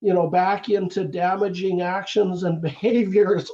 [0.00, 3.50] you know, back into damaging actions and behaviors.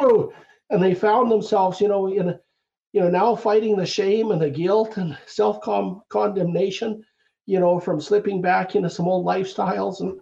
[0.00, 0.32] Oh,
[0.70, 2.38] and they found themselves, you know, in,
[2.92, 5.60] you know, now fighting the shame and the guilt and self
[6.08, 7.02] condemnation,
[7.46, 10.20] you know, from slipping back into some old lifestyles and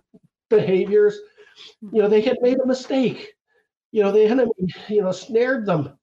[0.50, 1.20] behaviors
[1.92, 3.34] you know, they had made a mistake.
[3.92, 4.52] You know, the enemy,
[4.88, 5.98] you know, snared them.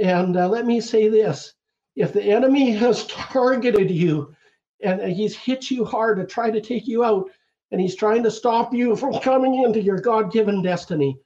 [0.00, 1.54] And uh, let me say this
[1.96, 4.34] if the enemy has targeted you
[4.82, 7.30] and he's hit you hard to try to take you out,
[7.70, 11.16] and he's trying to stop you from coming into your God given destiny.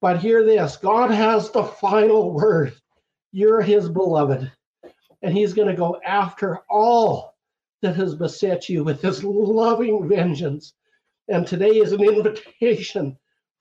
[0.00, 2.74] But hear this God has the final word.
[3.36, 4.50] You're his beloved,
[5.20, 7.36] and he's going to go after all
[7.82, 10.72] that has beset you with his loving vengeance.
[11.28, 13.18] And today is an invitation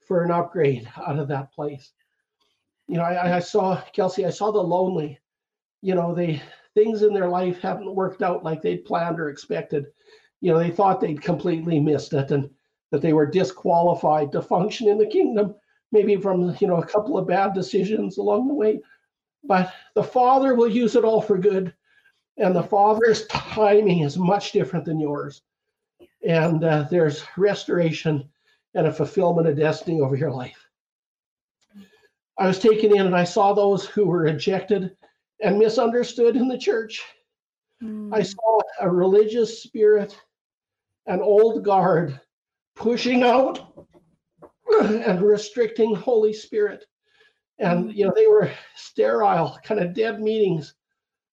[0.07, 1.91] for an upgrade out of that place.
[2.87, 5.19] You know, I, I saw Kelsey, I saw the lonely,
[5.81, 6.41] you know, they
[6.73, 9.87] things in their life haven't worked out like they'd planned or expected.
[10.39, 12.49] You know, they thought they'd completely missed it and
[12.91, 15.53] that they were disqualified to function in the kingdom,
[15.91, 18.79] maybe from, you know, a couple of bad decisions along the way.
[19.47, 21.73] But the Father will use it all for good.
[22.37, 25.41] And the Father's timing is much different than yours
[26.25, 28.27] and uh, there's restoration
[28.73, 30.67] and a fulfillment of destiny over your life.
[32.37, 34.95] I was taken in and I saw those who were rejected
[35.41, 37.03] and misunderstood in the church.
[37.81, 38.13] Mm.
[38.13, 40.19] I saw a religious spirit,
[41.05, 42.19] an old guard
[42.75, 43.73] pushing out
[44.81, 46.85] and restricting Holy Spirit.
[47.59, 50.75] And, you know, they were sterile, kind of dead meetings,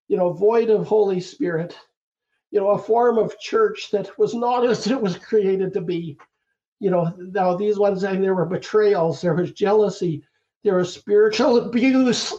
[0.09, 1.77] you know, void of Holy Spirit
[2.53, 6.17] you know, a form of church that was not as it was created to be.
[6.79, 10.23] You know, now these ones, mean, there were betrayals, there was jealousy,
[10.63, 12.33] there was spiritual abuse.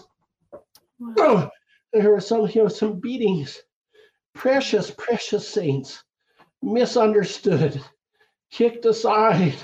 [0.99, 1.13] Wow.
[1.17, 1.49] Oh,
[1.93, 3.61] there were some, you know, some beatings.
[4.33, 6.03] Precious, precious saints,
[6.61, 7.81] misunderstood,
[8.51, 9.55] kicked aside,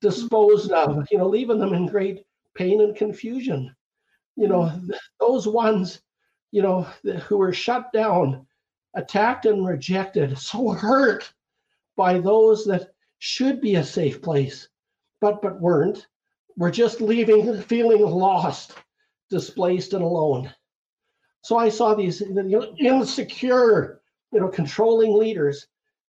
[0.00, 3.74] disposed of, you know, leaving them in great pain and confusion.
[4.36, 4.90] You know, mm.
[5.18, 6.00] those ones,
[6.50, 6.82] you know,
[7.26, 8.46] who were shut down,
[8.94, 11.32] attacked and rejected, so hurt
[11.96, 14.68] by those that should be a safe place,
[15.20, 16.06] but but weren't.
[16.56, 18.74] We're just leaving feeling lost,
[19.30, 20.52] displaced, and alone.
[21.42, 24.00] So I saw these you know, insecure,
[24.32, 25.66] you know, controlling leaders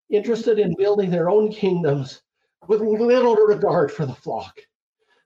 [0.09, 0.77] interested in mm.
[0.77, 2.21] building their own kingdoms
[2.67, 4.59] with little regard for the flock.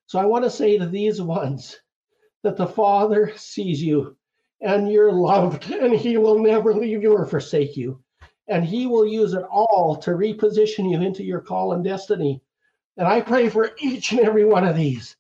[0.08, 1.80] So I want to say to these ones
[2.44, 4.16] that the Father sees you
[4.62, 8.02] and you're loved, and He will never leave you or forsake you.
[8.48, 12.42] And He will use it all to reposition you into your call and destiny.
[12.98, 15.18] And I pray for each and every one of these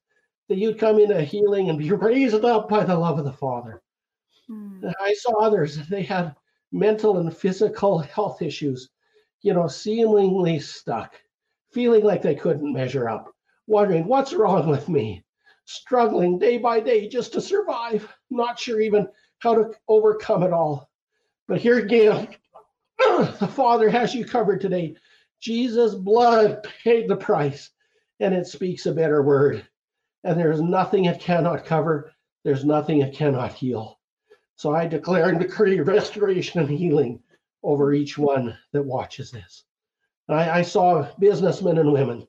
[0.47, 3.81] that you'd come into healing and be raised up by the love of the Father.
[4.49, 4.93] Mm.
[5.01, 6.35] I saw others, they had
[6.71, 8.89] mental and physical health issues,
[9.41, 11.15] you know, seemingly stuck,
[11.71, 13.34] feeling like they couldn't measure up,
[13.67, 15.23] wondering what's wrong with me.
[15.65, 19.07] struggling day by day just to survive, not sure even
[19.39, 20.89] how to overcome it all.
[21.47, 22.27] But here again,
[22.99, 24.95] the Father has you covered today.
[25.39, 27.71] Jesus' blood paid the price,
[28.19, 29.65] and it speaks a better word.
[30.23, 32.11] And there's nothing it cannot cover,
[32.43, 33.99] there's nothing it cannot heal.
[34.55, 37.19] So I declare and decree restoration and healing
[37.63, 39.63] over each one that watches this.
[40.29, 42.27] I, I saw businessmen and women.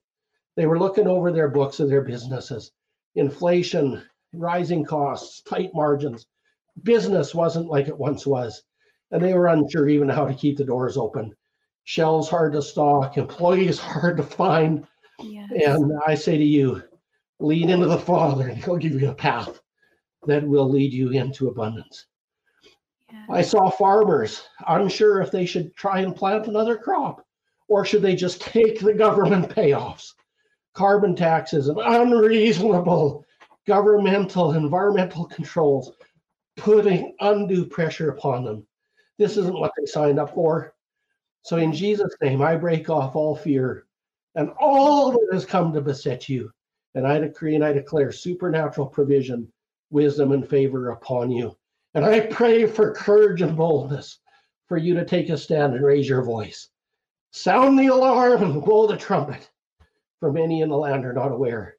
[0.56, 2.72] They were looking over their books of their businesses.
[3.14, 4.02] Inflation,
[4.32, 6.26] rising costs, tight margins.
[6.82, 8.62] Business wasn't like it once was.
[9.10, 11.34] And they were unsure even how to keep the doors open.
[11.84, 14.86] Shelves hard to stock, employees hard to find.
[15.20, 15.50] Yes.
[15.52, 16.82] And I say to you,
[17.38, 19.60] lead into the Father, and He'll give you a path
[20.26, 22.06] that will lead you into abundance.
[23.12, 23.26] Yes.
[23.30, 27.24] I saw farmers unsure if they should try and plant another crop
[27.68, 30.14] or should they just take the government payoffs?
[30.76, 33.24] Carbon taxes and unreasonable
[33.66, 35.92] governmental environmental controls
[36.58, 38.66] putting undue pressure upon them.
[39.16, 40.74] This isn't what they signed up for.
[41.40, 43.86] So, in Jesus' name, I break off all fear
[44.34, 46.50] and all that has come to beset you.
[46.94, 49.50] And I decree and I declare supernatural provision,
[49.88, 51.56] wisdom, and favor upon you.
[51.94, 54.18] And I pray for courage and boldness
[54.66, 56.68] for you to take a stand and raise your voice.
[57.30, 59.50] Sound the alarm and blow the trumpet,
[60.20, 61.76] for many in the land are not aware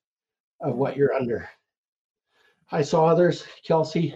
[0.61, 1.49] of what you're under.
[2.71, 4.15] I saw others, Kelsey,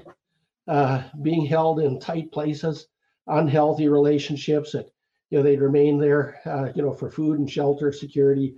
[0.67, 2.87] uh, being held in tight places,
[3.27, 4.89] unhealthy relationships that
[5.29, 8.55] you know they'd remain there, uh, you know, for food and shelter, security,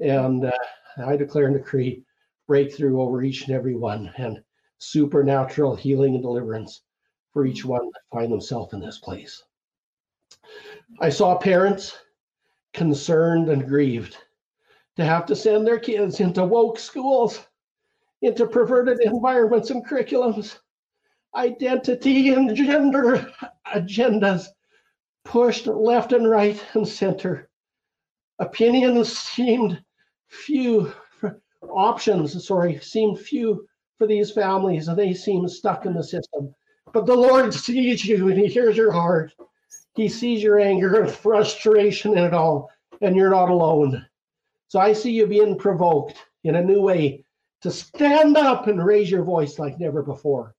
[0.00, 0.52] and uh,
[1.04, 2.04] I declare and decree
[2.46, 4.42] breakthrough over each and every one, and
[4.78, 6.82] supernatural healing and deliverance
[7.32, 9.42] for each one that find themselves in this place.
[11.00, 11.98] I saw parents
[12.72, 14.16] concerned and grieved
[14.96, 17.46] to have to send their kids into woke schools,
[18.22, 20.58] into perverted environments and curriculums,
[21.34, 23.30] identity and gender
[23.74, 24.46] agendas
[25.24, 27.48] pushed left and right and center.
[28.38, 29.82] Opinions seemed
[30.28, 30.92] few,
[31.68, 33.66] options, sorry, seemed few
[33.98, 36.54] for these families, and they seem stuck in the system.
[36.92, 39.32] But the Lord sees you and He hears your heart.
[39.94, 42.70] He sees your anger and frustration in it all,
[43.00, 44.06] and you're not alone.
[44.68, 47.24] So I see you being provoked in a new way
[47.62, 50.54] to stand up and raise your voice like never before.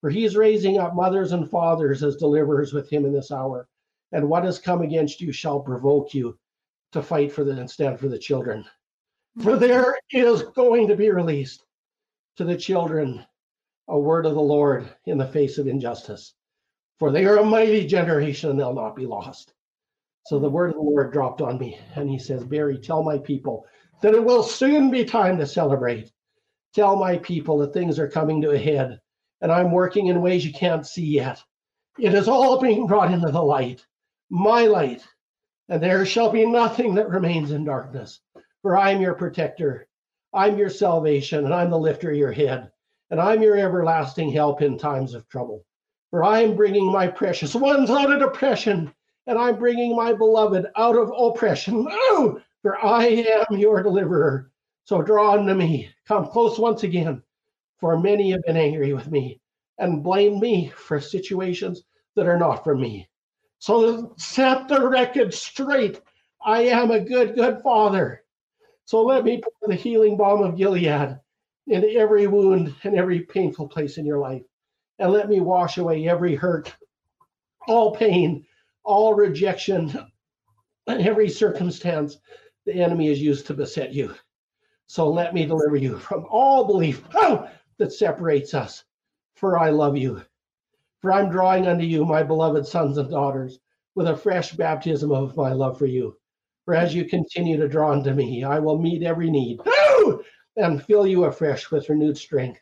[0.00, 3.68] For he's raising up mothers and fathers as deliverers with him in this hour.
[4.12, 6.38] And what has come against you shall provoke you
[6.92, 8.64] to fight for the and stand for the children.
[9.42, 11.64] For there is going to be released
[12.36, 13.24] to the children
[13.88, 16.34] a word of the Lord in the face of injustice
[17.02, 19.54] for they are a mighty generation and they'll not be lost.
[20.24, 23.18] So the word of the Lord dropped on me, and he says, Barry, tell my
[23.18, 23.66] people
[24.02, 26.12] that it will soon be time to celebrate.
[26.74, 29.00] Tell my people that things are coming to a head,
[29.40, 31.42] and I'm working in ways you can't see yet.
[31.98, 33.84] It is all being brought into the light,
[34.30, 35.04] my light,
[35.68, 38.20] and there shall be nothing that remains in darkness.
[38.62, 39.88] For I'm your protector,
[40.32, 42.70] I'm your salvation, and I'm the lifter of your head,
[43.10, 45.64] and I'm your everlasting help in times of trouble.
[46.10, 48.94] For I am bringing my precious ones out of depression,
[49.26, 51.86] and I'm bringing my beloved out of oppression.
[52.14, 54.50] Oh, for I am your deliverer.
[54.84, 57.22] So draw unto me, come close once again,
[57.78, 59.40] for many have been angry with me
[59.78, 61.82] and blame me for situations
[62.14, 63.08] that are not from me.
[63.58, 66.00] So set the record straight.
[66.44, 68.22] I am a good, good father.
[68.84, 71.18] So let me pour the healing balm of Gilead
[71.66, 74.42] into every wound and every painful place in your life
[74.98, 76.74] and let me wash away every hurt,
[77.66, 78.46] all pain,
[78.84, 80.06] all rejection,
[80.86, 82.18] and every circumstance
[82.66, 84.14] the enemy has used to beset you.
[84.86, 88.84] So let me deliver you from all belief oh, that separates us.
[89.34, 90.22] For I love you.
[91.00, 93.58] For I'm drawing unto you, my beloved sons and daughters,
[93.94, 96.16] with a fresh baptism of my love for you.
[96.64, 100.22] For as you continue to draw unto me, I will meet every need oh,
[100.56, 102.60] and fill you afresh with renewed strength.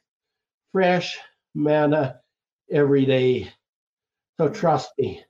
[0.72, 1.18] Fresh
[1.54, 2.20] manna
[2.70, 3.52] every day.
[4.38, 5.22] So trust me.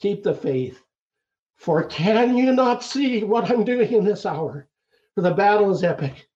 [0.00, 0.82] Keep the faith.
[1.56, 4.66] For can you not see what I'm doing in this hour?
[5.14, 6.26] For the battle is epic.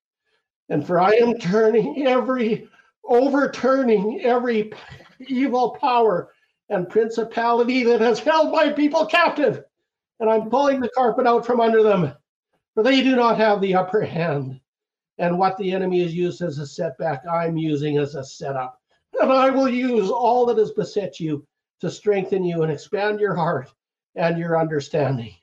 [0.68, 2.68] And for I am turning every,
[3.04, 4.72] overturning every
[5.26, 6.30] evil power
[6.68, 9.64] and principality that has held my people captive.
[10.20, 12.12] And I'm pulling the carpet out from under them,
[12.74, 14.60] for they do not have the upper hand.
[15.18, 18.78] And what the enemy has used as a setback, I'm using as a setup.
[19.20, 21.46] And I will use all that has beset you
[21.84, 23.72] to strengthen you and expand your heart
[24.16, 25.34] and your understanding.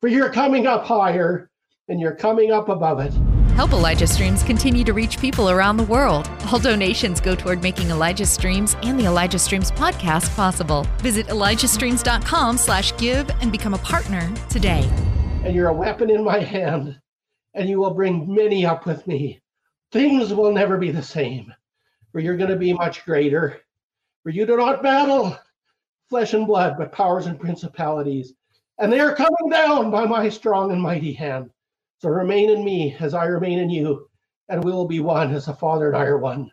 [0.00, 1.50] For you're coming up higher
[1.88, 3.12] and you're coming up above it.
[3.54, 6.30] Help Elijah Streams continue to reach people around the world.
[6.52, 10.86] All donations go toward making Elijah Streams and the Elijah Streams podcast possible.
[10.98, 14.88] Visit ElijahStreams.com slash give and become a partner today.
[15.44, 17.00] And you're a weapon in my hand,
[17.54, 19.40] and you will bring many up with me.
[19.90, 21.52] Things will never be the same,
[22.12, 23.60] for you're going to be much greater.
[24.22, 25.36] For you do not battle
[26.08, 28.34] flesh and blood, but powers and principalities.
[28.78, 31.50] And they are coming down by my strong and mighty hand.
[31.98, 34.08] So remain in me as I remain in you,
[34.48, 36.50] and we will be one as the Father and I are one.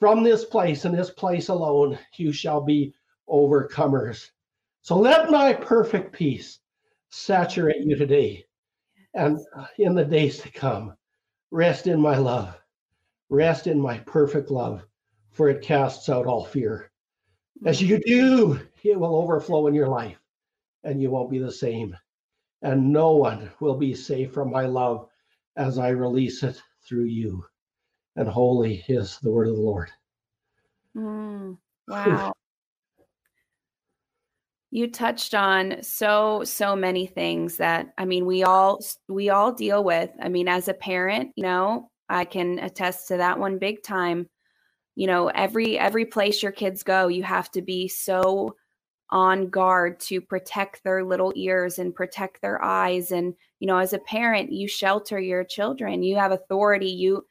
[0.00, 2.92] From this place and this place alone, you shall be
[3.28, 4.30] overcomers.
[4.82, 6.58] So let my perfect peace
[7.10, 8.44] saturate you today
[9.14, 9.38] and
[9.78, 10.96] in the days to come.
[11.50, 12.60] Rest in my love,
[13.30, 14.84] rest in my perfect love,
[15.30, 16.90] for it casts out all fear.
[17.64, 20.18] As you do, it will overflow in your life,
[20.84, 21.96] and you won't be the same
[22.64, 25.06] and no one will be safe from my love
[25.56, 27.44] as I release it through you.
[28.16, 29.90] And holy is the word of the Lord.
[30.96, 31.58] Mm,
[31.88, 32.32] wow.
[34.70, 38.78] you touched on so so many things that i mean we all
[39.08, 43.16] we all deal with i mean as a parent you know i can attest to
[43.16, 44.28] that one big time
[44.94, 48.54] you know every every place your kids go you have to be so
[49.10, 53.12] on guard to protect their little ears and protect their eyes.
[53.12, 57.24] And you know as a parent you shelter your children you have authority you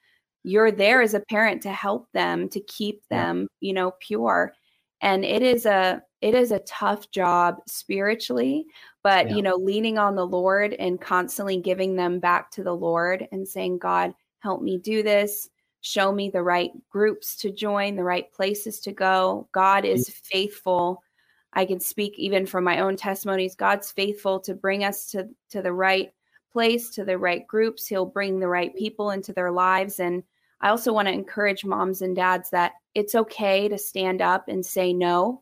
[0.44, 4.54] you're there as a parent to help them to keep them you know pure.
[5.02, 8.66] And it is a it is a tough job spiritually
[9.04, 9.36] but yeah.
[9.36, 13.48] you know leaning on the lord and constantly giving them back to the lord and
[13.48, 14.14] saying god
[14.44, 15.50] help me do this.
[15.82, 19.48] Show me the right groups to join the right places to go.
[19.52, 19.94] God mm.
[19.94, 21.02] is faithful
[21.56, 23.56] I can speak even from my own testimonies.
[23.56, 26.12] God's faithful to bring us to, to the right
[26.52, 27.88] place, to the right groups.
[27.88, 30.00] He'll bring the right people into their lives.
[30.00, 30.24] And
[30.62, 34.66] I also want to encourage moms and dads that it's okay to stand up and
[34.66, 35.42] say no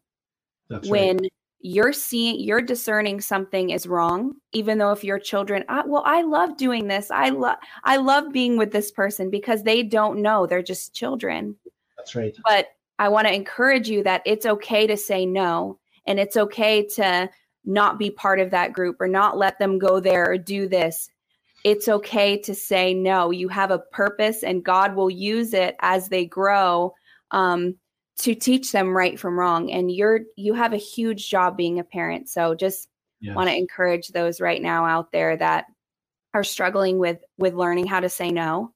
[0.69, 1.33] That's when right.
[1.59, 4.35] you're seeing, you're discerning something is wrong.
[4.53, 7.11] Even though if your children, I, well, I love doing this.
[7.11, 10.47] I love, I love being with this person because they don't know.
[10.47, 11.55] They're just children.
[11.97, 12.35] That's right.
[12.43, 16.85] But I want to encourage you that it's okay to say no and it's okay
[16.85, 17.29] to
[17.65, 21.09] not be part of that group or not let them go there or do this.
[21.63, 26.09] It's okay to say no you have a purpose and god will use it as
[26.09, 26.93] they grow
[27.29, 27.75] um,
[28.17, 29.71] to teach them right from wrong.
[29.71, 32.29] And you're you have a huge job being a parent.
[32.29, 32.89] So just
[33.19, 33.35] yes.
[33.35, 35.65] want to encourage those right now out there that
[36.33, 38.73] are struggling with with learning how to say no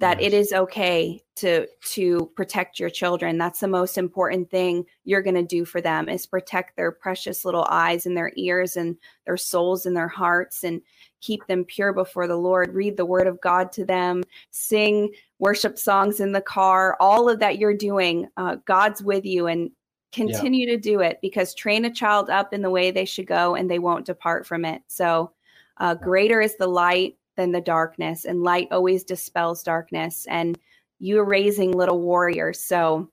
[0.00, 3.36] that it is okay to to protect your children.
[3.36, 7.44] That's the most important thing you're going to do for them is protect their precious
[7.44, 8.96] little eyes and their ears and
[9.26, 10.80] their souls and their hearts and
[11.20, 12.74] keep them pure before the lord.
[12.74, 14.22] Read the word of god to them.
[14.50, 16.96] Sing worship songs in the car.
[17.00, 19.70] All of that you're doing uh, god's with you and
[20.12, 20.74] continue yeah.
[20.74, 23.70] to do it because train a child up in the way they should go and
[23.70, 24.82] they won't depart from it.
[24.86, 25.32] So
[25.78, 30.26] uh, greater is the light than the darkness, and light always dispels darkness.
[30.28, 30.58] And
[30.98, 32.60] you're raising little warriors.
[32.62, 33.08] So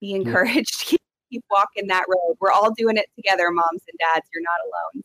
[0.00, 0.80] be encouraged.
[0.86, 1.00] keep,
[1.30, 2.36] keep walking that road.
[2.40, 4.26] We're all doing it together, moms and dads.
[4.34, 5.04] You're not alone.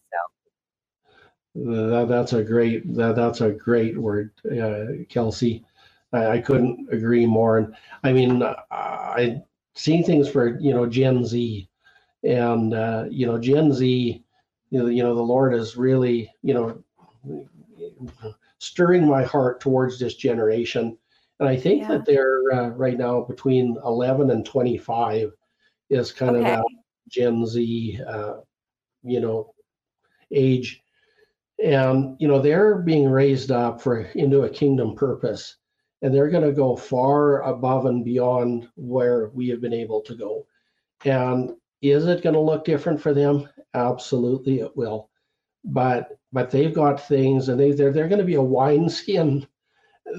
[1.53, 5.65] So that, that's a great that, that's a great word, uh, Kelsey.
[6.13, 7.57] I, I, couldn't agree more.
[7.57, 8.41] And I mean,
[8.71, 9.41] I
[9.73, 11.67] seen things for you know Gen Z,
[12.23, 14.21] and uh, you know Gen Z.
[14.71, 16.83] You know, you know the Lord is really you know
[18.59, 20.97] stirring my heart towards this generation.
[21.39, 21.87] And I think yeah.
[21.89, 25.31] that they're uh, right now between 11 and 25
[25.89, 26.53] is kind okay.
[26.53, 26.65] of that
[27.09, 28.33] Gen Z, uh,
[29.03, 29.53] you know,
[30.31, 30.81] age.
[31.63, 35.57] And, you know, they're being raised up for into a kingdom purpose.
[36.01, 40.15] And they're going to go far above and beyond where we have been able to
[40.15, 40.45] go.
[41.03, 43.47] And is it going to look different for them?
[43.73, 45.09] Absolutely, it will.
[45.63, 49.47] But but they've got things and they they're, they're going to be a wineskin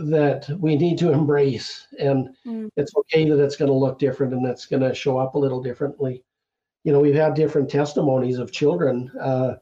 [0.09, 1.87] that we need to embrace.
[2.01, 2.71] And mm.
[2.75, 5.39] it's okay that it's going to look different and that's going to show up a
[5.39, 6.25] little differently.
[6.85, 9.11] You know we've had different testimonies of children.
[9.21, 9.57] Uh,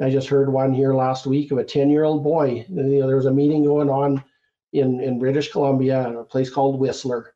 [0.00, 2.64] i just heard one here last week of a 10 year old boy.
[2.70, 4.24] You know there was a meeting going on
[4.72, 7.34] in in british columbia at a place called whistler.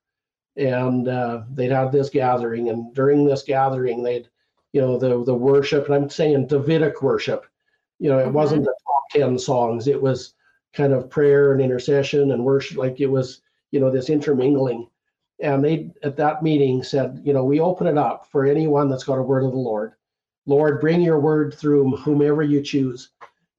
[0.56, 4.30] And uh, they'd had this gathering and during this gathering they'd
[4.72, 7.44] you know the the worship and i'm saying davidic worship
[7.98, 9.88] you know, it wasn't the top 10 songs.
[9.88, 10.34] It was
[10.72, 12.76] kind of prayer and intercession and worship.
[12.78, 14.88] Like it was, you know, this intermingling.
[15.40, 19.04] And they, at that meeting, said, you know, we open it up for anyone that's
[19.04, 19.94] got a word of the Lord.
[20.46, 23.10] Lord, bring your word through whomever you choose.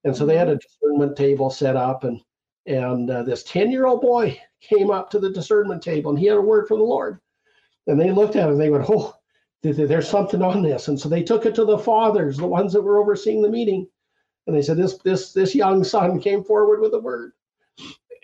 [0.03, 2.21] And so they had a discernment table set up and
[2.65, 6.25] And uh, this 10 year old boy came up to the discernment table and he
[6.27, 7.19] had a word from the Lord.
[7.87, 9.15] And they looked at him and they went, Oh,
[9.63, 10.87] there's something on this.
[10.87, 13.87] And so they took it to the fathers, the ones that were overseeing the meeting.
[14.47, 17.33] And they said, This, this, this young son came forward with a word.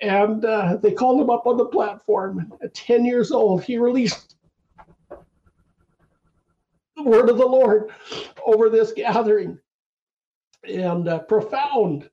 [0.02, 2.52] And uh, they called him up on the platform.
[2.64, 4.36] At 10 years old, he released
[5.10, 7.92] the word of the Lord
[8.46, 9.60] over this gathering.
[10.64, 12.10] And uh, profound.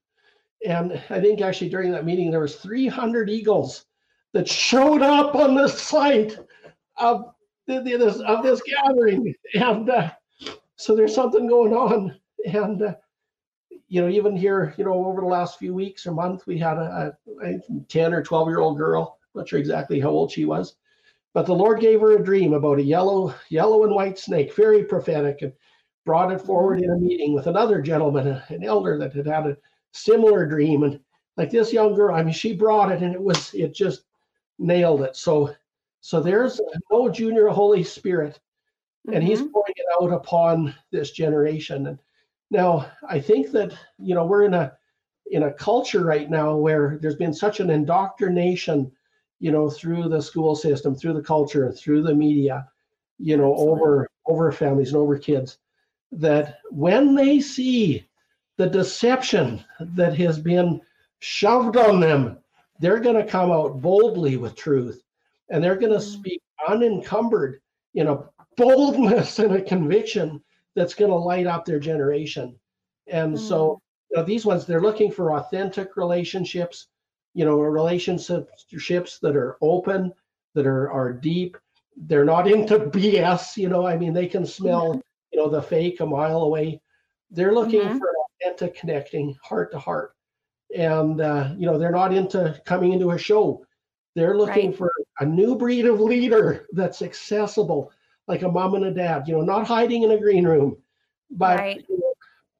[0.66, 3.86] And I think actually during that meeting, there was 300 eagles
[4.32, 6.36] that showed up on the site
[6.96, 7.32] of
[7.66, 10.10] this of this gathering, and uh,
[10.76, 12.18] so there's something going on.
[12.52, 12.94] And uh,
[13.88, 16.76] you know, even here, you know, over the last few weeks or month, we had
[16.76, 17.58] a, a
[17.88, 19.18] 10 or 12 year old girl.
[19.34, 20.76] Not sure exactly how old she was,
[21.32, 24.84] but the Lord gave her a dream about a yellow, yellow and white snake, very
[24.84, 25.52] prophetic, and
[26.04, 29.56] brought it forward in a meeting with another gentleman, an elder that had had a
[29.92, 30.82] similar dream.
[30.82, 31.00] And
[31.36, 34.04] like this young girl, I mean, she brought it, and it was it just
[34.58, 35.16] nailed it.
[35.16, 35.54] So
[36.00, 36.60] so there's
[36.90, 38.40] no junior Holy Spirit,
[39.06, 39.26] and mm-hmm.
[39.26, 41.88] he's pouring it out upon this generation.
[41.88, 41.98] And
[42.50, 44.72] now I think that you know we're in a
[45.30, 48.90] in a culture right now where there's been such an indoctrination,
[49.40, 52.66] you know, through the school system, through the culture, through the media,
[53.18, 53.80] you know, Absolutely.
[53.80, 55.58] over over families and over kids,
[56.12, 58.06] that when they see
[58.56, 60.80] the deception that has been
[61.20, 62.38] shoved on them,
[62.80, 65.02] they're going to come out boldly with truth
[65.50, 66.12] and they're going to mm.
[66.12, 67.60] speak unencumbered
[67.94, 68.18] in a
[68.56, 70.42] boldness and a conviction
[70.74, 72.58] that's going to light up their generation.
[73.08, 73.38] And mm.
[73.38, 76.88] so, you know, these ones, they're looking for authentic relationships,
[77.34, 80.12] you know, relationships that are open,
[80.54, 81.56] that are, are deep.
[81.96, 85.00] They're not into BS, you know, I mean, they can smell, mm-hmm.
[85.32, 86.80] you know, the fake a mile away.
[87.30, 87.98] They're looking mm-hmm.
[87.98, 88.12] for
[88.42, 90.14] authentic connecting heart to heart.
[90.76, 93.64] And, uh, you know, they're not into coming into a show
[94.18, 94.76] they're looking right.
[94.76, 97.92] for a new breed of leader that's accessible,
[98.28, 100.76] like a mom and a dad, you know, not hiding in a green room,
[101.30, 101.84] but right.
[101.88, 102.12] you know,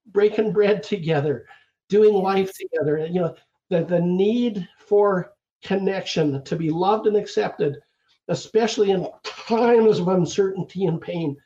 [0.09, 1.47] breaking bread together,
[1.89, 2.97] doing life together.
[2.97, 3.35] and You know,
[3.69, 7.77] the, the need for connection to be loved and accepted,
[8.29, 11.37] especially in times of uncertainty and pain.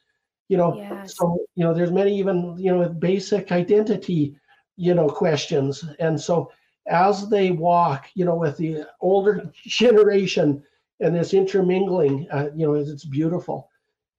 [0.49, 1.17] You know, yes.
[1.17, 4.37] so you know, there's many even, you know, with basic identity,
[4.77, 5.85] you know, questions.
[5.99, 6.53] And so
[6.87, 10.63] as they walk, you know, with the older generation
[11.01, 13.69] and this intermingling, uh, you know, it's beautiful.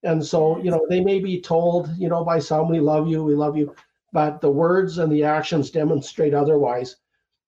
[0.04, 3.24] And so, you know, they may be told, you know, by some, we love you,
[3.24, 3.74] we love you,
[4.12, 6.96] but the words and the actions demonstrate otherwise.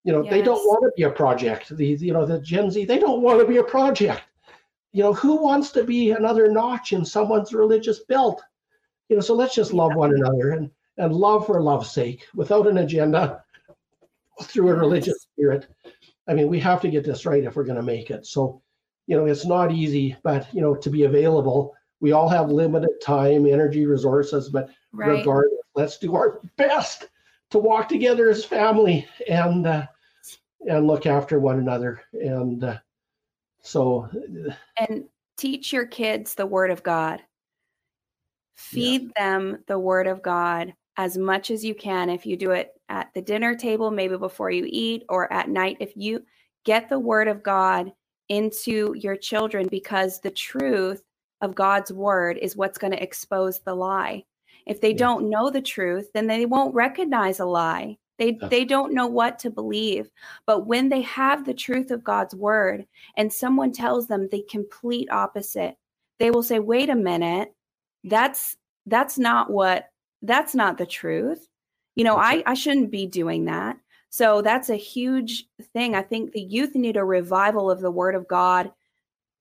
[0.05, 0.33] You know, yes.
[0.33, 1.77] they don't want to be a project.
[1.77, 4.23] The, you know, the Gen Z, they don't want to be a project.
[4.93, 8.43] You know, who wants to be another notch in someone's religious belt?
[9.09, 12.67] You know, so let's just love one another and, and love for love's sake without
[12.67, 13.45] an agenda
[14.43, 15.67] through a religious spirit.
[16.29, 18.27] I mean, we have to get this right if we're going to make it.
[18.27, 18.63] So,
[19.07, 22.91] you know, it's not easy, but you know, to be available, we all have limited
[23.03, 25.19] time, energy, resources, but right.
[25.19, 27.09] regardless, let's do our best
[27.51, 29.87] to walk together as family and uh,
[30.69, 32.03] and look after one another.
[32.13, 32.79] And uh,
[33.63, 34.09] so,
[34.79, 35.05] and
[35.37, 37.23] teach your kids the Word of God.
[38.57, 39.23] Feed yeah.
[39.23, 42.09] them the Word of God as much as you can.
[42.11, 45.77] If you do it at the dinner table, maybe before you eat, or at night,
[45.81, 46.23] if you
[46.65, 47.93] get the word of God
[48.29, 51.03] into your children, because the truth
[51.41, 54.25] of God's word is what's going to expose the lie.
[54.67, 54.99] If they yeah.
[54.99, 57.99] don't know the truth, then they won't recognize a lie.
[58.19, 60.11] They, they don't know what to believe.
[60.47, 65.11] But when they have the truth of God's word and someone tells them the complete
[65.11, 65.77] opposite,
[66.19, 67.53] they will say, wait a minute,
[68.05, 68.57] that's
[68.87, 69.91] that's not what
[70.23, 71.47] that's not the truth.
[71.95, 73.77] You know, I, I shouldn't be doing that.
[74.11, 75.95] So that's a huge thing.
[75.95, 78.71] I think the youth need a revival of the word of God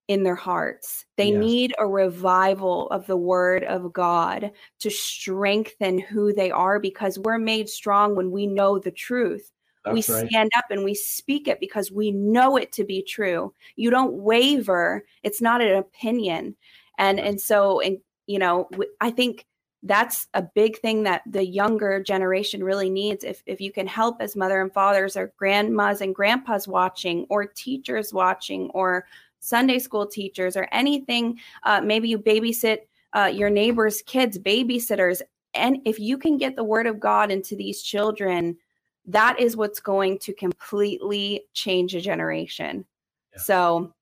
[0.08, 1.06] in their hearts.
[1.18, 1.40] They yes.
[1.40, 7.40] need a revival of the word of God to strengthen who they are because we're
[7.40, 9.52] made strong when we know the truth.
[9.84, 10.28] That's we right.
[10.28, 13.54] stand up and we speak it because we know it to be true.
[13.76, 15.06] You don't waver.
[15.24, 16.56] It's not an opinion.
[16.98, 18.70] And and so and you know,
[19.02, 19.46] I think
[19.86, 24.18] that's a big thing that the younger generation really needs if, if you can help
[24.20, 29.06] as mother and fathers or grandmas and grandpas watching or teachers watching or
[29.46, 32.80] sunday school teachers or anything uh, maybe you babysit
[33.14, 35.22] uh, your neighbor's kids babysitters
[35.54, 38.58] and if you can get the word of god into these children
[39.06, 42.86] that is what's going to completely change a generation
[43.34, 43.42] yeah.
[43.42, 43.94] so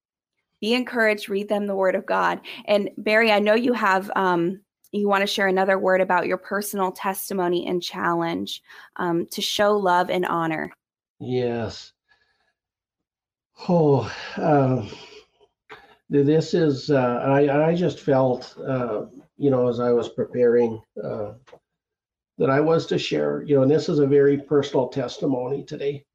[0.61, 4.59] be encouraged read them the word of god and barry i know you have um,
[4.93, 8.61] you want to share another word about your personal testimony and challenge
[8.97, 10.71] um, to show love and honor.
[11.19, 11.91] Yes.
[13.67, 14.85] Oh, uh,
[16.21, 19.05] this is, uh, I, I just felt, uh,
[19.37, 21.33] you know, as I was preparing, uh,
[22.37, 26.05] that I was to share, you know, and this is a very personal testimony today.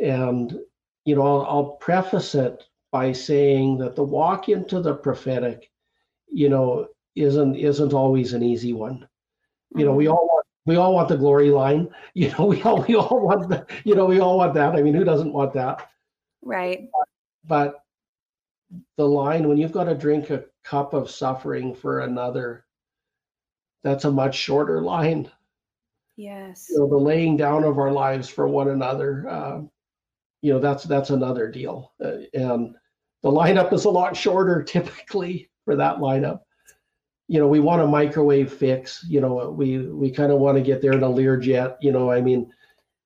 [0.00, 0.56] And,
[1.04, 5.70] you know, I'll, I'll preface it by saying that the walk into the prophetic,
[6.28, 9.08] you know, isn't isn't always an easy one.
[9.74, 10.12] You know, we mm-hmm.
[10.12, 11.88] all want we all want the glory line.
[12.14, 14.74] You know, we all we all want the, you know, we all want that.
[14.74, 15.88] I mean, who doesn't want that?
[16.42, 16.88] Right.
[17.48, 17.82] But, but
[18.96, 22.64] the line when you've got to drink a cup of suffering for another,
[23.82, 25.30] that's a much shorter line.
[26.16, 26.66] Yes.
[26.68, 29.28] You know, the laying down of our lives for one another.
[29.28, 29.60] Uh,
[30.42, 31.92] you know, that's that's another deal.
[32.04, 32.74] Uh, and
[33.22, 36.40] the lineup is a lot shorter typically for that lineup
[37.28, 39.04] you know, we want a microwave fix.
[39.06, 41.76] You know, we we kind of want to get there in a Learjet.
[41.80, 42.50] You know, I mean,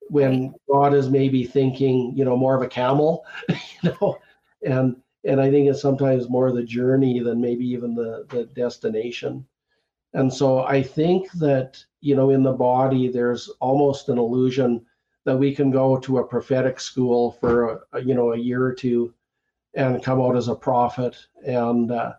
[0.09, 3.57] when God is maybe thinking, you know, more of a camel, you
[4.01, 4.19] know,
[4.65, 9.47] and and I think it's sometimes more the journey than maybe even the the destination.
[10.14, 14.85] And so I think that you know, in the body, there's almost an illusion
[15.25, 18.75] that we can go to a prophetic school for a, you know a year or
[18.75, 19.14] two
[19.75, 21.16] and come out as a prophet
[21.47, 22.12] and uh,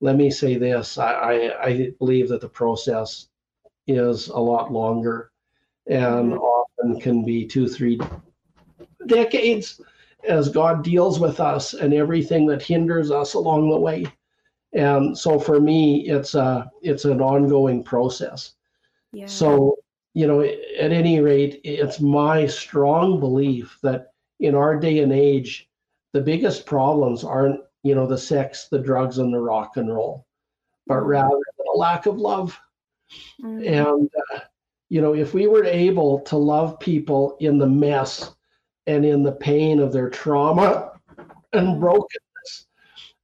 [0.00, 3.28] let me say this I, I, I believe that the process
[3.86, 5.30] is a lot longer
[5.86, 6.38] and mm-hmm.
[6.38, 8.00] often can be two, three
[9.06, 9.80] decades
[10.26, 14.06] as God deals with us and everything that hinders us along the way.
[14.72, 18.52] And so for me, it's a it's an ongoing process.
[19.12, 19.26] Yeah.
[19.26, 19.76] So
[20.14, 25.68] you know, at any rate, it's my strong belief that in our day and age,
[26.12, 30.26] the biggest problems aren't you know, the sex, the drugs, and the rock and roll,
[30.86, 31.08] but mm-hmm.
[31.08, 31.36] rather
[31.74, 32.58] a lack of love.
[33.42, 33.74] Mm-hmm.
[33.74, 34.40] And, uh,
[34.88, 38.34] you know, if we were able to love people in the mess
[38.86, 40.92] and in the pain of their trauma
[41.52, 42.66] and brokenness,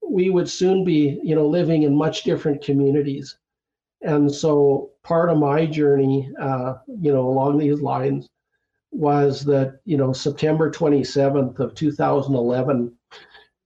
[0.09, 3.39] we would soon be, you know, living in much different communities.
[4.03, 8.29] And so part of my journey, uh, you know, along these lines
[8.93, 12.93] was that, you know, September 27th of 2011,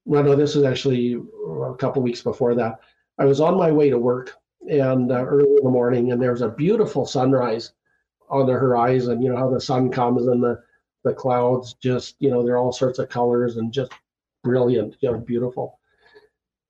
[0.05, 2.79] well, no, this is actually a couple weeks before that.
[3.19, 4.33] I was on my way to work
[4.69, 7.73] and uh, early in the morning, and there was a beautiful sunrise
[8.29, 9.21] on the horizon.
[9.21, 10.61] You know how the sun comes and the
[11.03, 13.91] the clouds just, you know, they're all sorts of colors and just
[14.43, 15.79] brilliant, you know, beautiful.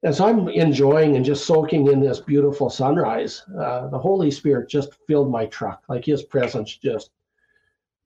[0.04, 3.44] And so I'm enjoying and just soaking in this beautiful sunrise.
[3.60, 7.12] Uh, the Holy Spirit just filled my truck, like His presence just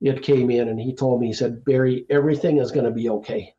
[0.02, 3.08] it came in, and He told me, He said, Barry, everything is going to be
[3.08, 3.54] okay.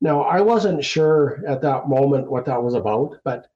[0.00, 3.46] Now, I wasn't sure at that moment what that was about, but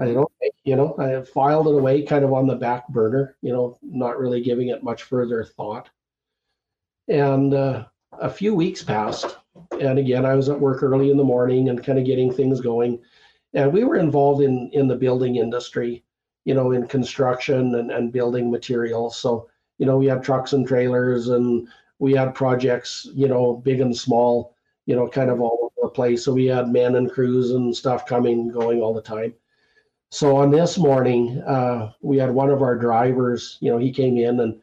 [0.00, 0.14] I hmm.
[0.14, 0.32] don't,
[0.64, 4.18] you know, I filed it away kind of on the back burner, you know, not
[4.18, 5.88] really giving it much further thought.
[7.10, 7.86] And uh,
[8.20, 9.36] a few weeks passed.
[9.80, 12.60] And again, I was at work early in the morning and kind of getting things
[12.60, 13.00] going.
[13.52, 16.04] And we were involved in, in the building industry,
[16.44, 19.18] you know, in construction and, and building materials.
[19.18, 19.48] So,
[19.78, 21.66] you know, we had trucks and trailers and
[21.98, 24.54] we had projects, you know, big and small,
[24.86, 26.24] you know, kind of all over the place.
[26.24, 29.34] So we had men and crews and stuff coming, going all the time.
[30.12, 34.16] So on this morning, uh, we had one of our drivers, you know, he came
[34.16, 34.60] in and,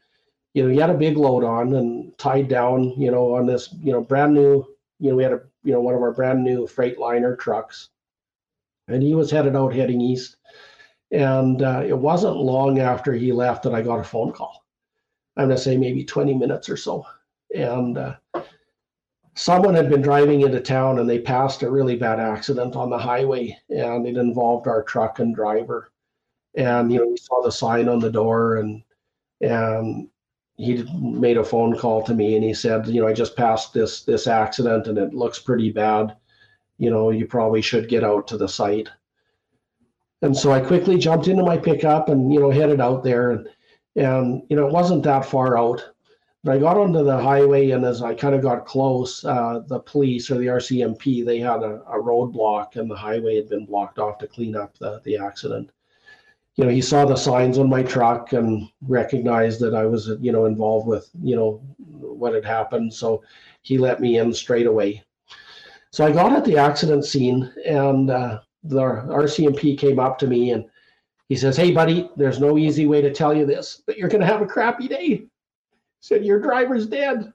[0.58, 3.72] you know, he had a big load on and tied down, you know, on this,
[3.80, 4.66] you know, brand new,
[5.00, 7.90] you know, we had a, you know, one of our brand new Freightliner trucks.
[8.88, 10.38] And he was headed out heading east.
[11.12, 14.66] And uh, it wasn't long after he left that I got a phone call.
[15.36, 17.06] I'm going to say maybe 20 minutes or so.
[17.54, 18.16] And uh,
[19.36, 22.98] someone had been driving into town and they passed a really bad accident on the
[22.98, 25.92] highway and it involved our truck and driver
[26.56, 28.82] and you know we saw the sign on the door and
[29.42, 30.10] and
[30.58, 33.74] he made a phone call to me and he said you know i just passed
[33.74, 36.16] this this accident and it looks pretty bad.
[36.80, 38.90] You know you probably should get out to the site.
[40.24, 43.48] And so i quickly jumped into my pickup and you know headed out there and
[43.96, 45.90] and you know it wasn't that far out.
[46.44, 49.80] But I got onto the highway, and as I kind of got close, uh, the
[49.80, 54.00] police or the RCMP they had a, a roadblock, and the highway had been blocked
[54.00, 55.72] off to clean up the the accident.
[56.58, 60.32] You know, he saw the signs on my truck and recognized that I was, you
[60.32, 62.94] know, involved with, you know, what had happened.
[62.94, 63.24] So
[63.62, 65.04] he let me in straight away.
[65.92, 70.52] So I got at the accident scene, and uh, the RCMP came up to me
[70.52, 70.66] and
[71.30, 74.22] he says, "Hey, buddy, there's no easy way to tell you this, but you're going
[74.22, 75.28] to have a crappy day."
[76.08, 77.32] said, Your driver's dead.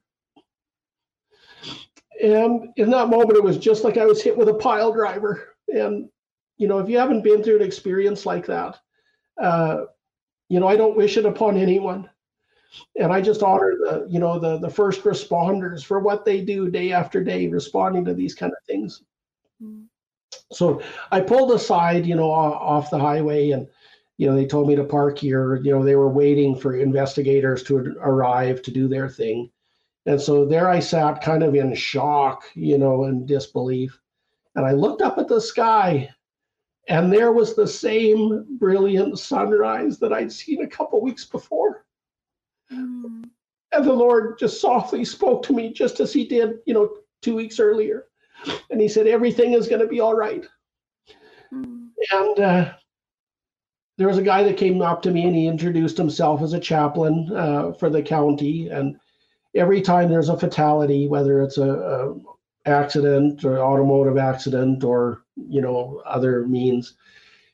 [2.23, 5.57] And in that moment, it was just like I was hit with a pile driver.
[5.68, 6.09] And,
[6.57, 8.79] you know, if you haven't been through an experience like that,
[9.41, 9.85] uh,
[10.49, 12.09] you know, I don't wish it upon anyone.
[12.99, 16.70] And I just honor the, you know, the the first responders for what they do
[16.70, 19.03] day after day, responding to these kind of things.
[19.62, 19.87] Mm.
[20.53, 23.68] So I pulled aside, you know, off the highway and
[24.18, 25.57] you know, they told me to park here.
[25.57, 29.51] You know, they were waiting for investigators to arrive to do their thing.
[30.07, 33.99] And so there I sat kind of in shock, you know, and disbelief.
[34.55, 36.11] And I looked up at the sky
[36.89, 41.85] and there was the same brilliant sunrise that I'd seen a couple weeks before.
[42.72, 43.24] Mm.
[43.72, 46.91] And the Lord just softly spoke to me just as he did, you know,
[47.22, 48.07] two weeks earlier.
[48.70, 50.45] And he said, Everything is going to be all right.
[51.53, 51.89] Mm.
[52.11, 52.72] And uh,
[53.97, 56.61] there was a guy that came up to me and he introduced himself as a
[56.61, 58.68] chaplain uh, for the county.
[58.68, 58.99] And
[59.55, 62.14] every time there's a fatality, whether it's a, a
[62.66, 66.95] accident or automotive accident or you know other means,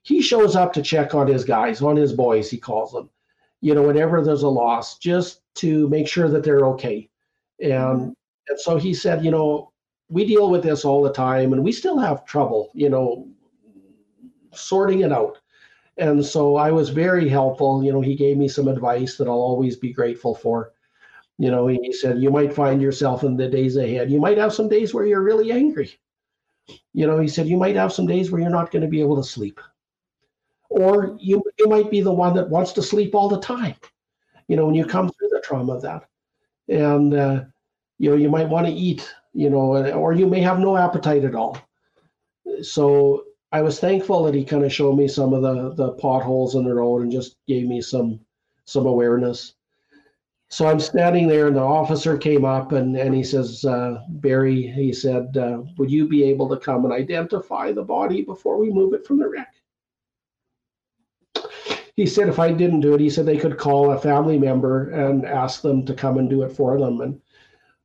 [0.03, 3.11] he shows up to check on his guys, on his boys, he calls them.
[3.61, 7.09] You know, whenever there's a loss, just to make sure that they're okay.
[7.61, 8.11] And mm-hmm.
[8.49, 9.73] and so he said, you know,
[10.09, 13.29] we deal with this all the time, and we still have trouble, you know,
[14.53, 15.39] sorting it out
[15.99, 17.83] and so I was very helpful.
[17.83, 20.73] You know, he gave me some advice that I'll always be grateful for.
[21.39, 24.11] You know, he said, you might find yourself in the days ahead.
[24.11, 25.99] You might have some days where you're really angry.
[26.93, 29.01] You know, he said, you might have some days where you're not going to be
[29.01, 29.61] able to sleep.
[30.71, 33.75] Or you, you might be the one that wants to sleep all the time,
[34.49, 36.09] you know, when you come through the trauma of that.
[36.69, 37.45] And, uh,
[37.99, 41.25] you know, you might want to eat, you know, or you may have no appetite
[41.25, 41.59] at all.
[42.63, 46.55] So I was thankful that he kind of showed me some of the the potholes
[46.55, 48.21] in the road and just gave me some
[48.67, 49.55] some awareness.
[50.51, 54.63] So I'm standing there, and the officer came up and and he says, uh, Barry,
[54.63, 58.71] he said, uh, would you be able to come and identify the body before we
[58.71, 59.55] move it from the wreck?
[61.97, 64.91] He said if I didn't do it, he said they could call a family member
[64.91, 67.01] and ask them to come and do it for them.
[67.01, 67.21] And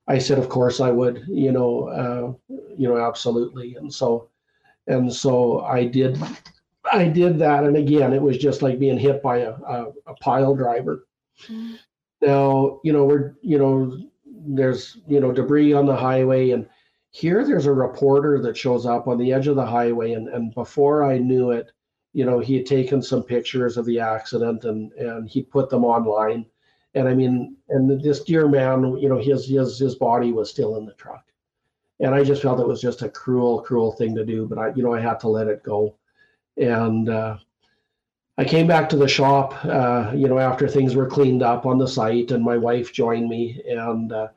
[0.08, 3.76] I said, of course I would, you know, uh, you know, absolutely.
[3.76, 4.30] And so
[4.88, 6.18] and so I did
[6.92, 10.14] I did that, and again, it was just like being hit by a, a, a
[10.16, 11.08] pile driver.
[11.44, 11.76] Mm-hmm.
[12.26, 16.68] Now, you know, we're you know, there's you know debris on the highway, and
[17.12, 20.54] here there's a reporter that shows up on the edge of the highway, and and
[20.54, 21.72] before I knew it,
[22.14, 25.86] you know, he had taken some pictures of the accident, and and he put them
[25.86, 26.46] online,
[26.96, 30.78] and I mean, and this dear man, you know, his his his body was still
[30.78, 31.26] in the truck
[32.00, 34.46] and I just felt it was just a cruel, cruel thing to do.
[34.46, 35.96] But I, you know, I had to let it go.
[36.58, 37.38] And uh,
[38.38, 41.78] I came back to the shop, uh, you know, after things were cleaned up on
[41.78, 44.30] the site, and my wife joined me, and uh,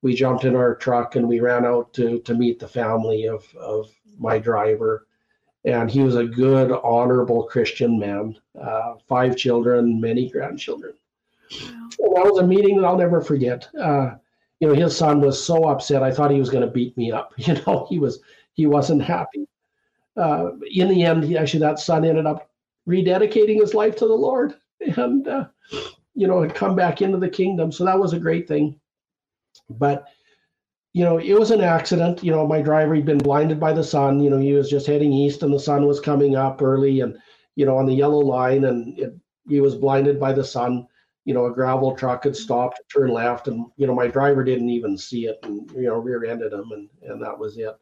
[0.00, 3.46] we jumped in our truck and we ran out to to meet the family of
[3.56, 5.06] of my driver.
[5.64, 10.94] And he was a good, honorable Christian man, uh, five children, many grandchildren.
[11.98, 12.24] Wow.
[12.24, 13.68] that was a meeting that I'll never forget.
[13.78, 14.14] Uh,
[14.58, 16.02] you know, his son was so upset.
[16.02, 17.34] I thought he was going to beat me up.
[17.38, 18.20] You know, he was
[18.54, 19.46] he wasn't happy.
[20.16, 22.50] Uh, in the end, he, actually, that son ended up
[22.88, 24.54] rededicating his life to the Lord,
[24.96, 25.46] and uh,
[26.14, 27.72] you know, had come back into the kingdom.
[27.72, 28.78] So that was a great thing.
[29.70, 30.06] But
[30.92, 32.22] you know, it was an accident.
[32.22, 34.20] You know, my driver had been blinded by the sun.
[34.20, 37.16] You know, he was just heading east, and the sun was coming up early, and
[37.56, 39.14] you know, on the yellow line, and it,
[39.48, 40.86] he was blinded by the sun
[41.24, 44.70] you know, a gravel truck had stopped, turn left, and you know, my driver didn't
[44.70, 47.76] even see it, and you know, rear-ended him, and and that was it.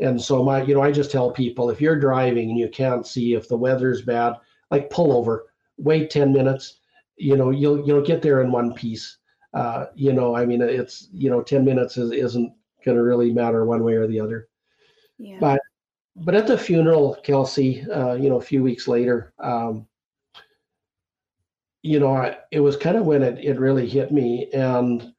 [0.00, 3.06] And so my, you know, I just tell people if you're driving and you can't
[3.06, 4.34] see, if the weather's bad,
[4.70, 5.46] like pull over,
[5.78, 6.80] wait ten minutes.
[7.16, 9.18] You know, you'll you'll get there in one piece.
[9.54, 12.52] Uh, you know, I mean, it's you know, ten minutes is, isn't
[12.84, 14.48] going to really matter one way or the other.
[15.18, 15.38] Yeah.
[15.40, 15.60] But
[16.16, 19.86] but at the funeral, Kelsey, uh, you know, a few weeks later, um,
[21.82, 24.48] you know, I, it was kind of when it, it really hit me.
[24.52, 25.12] And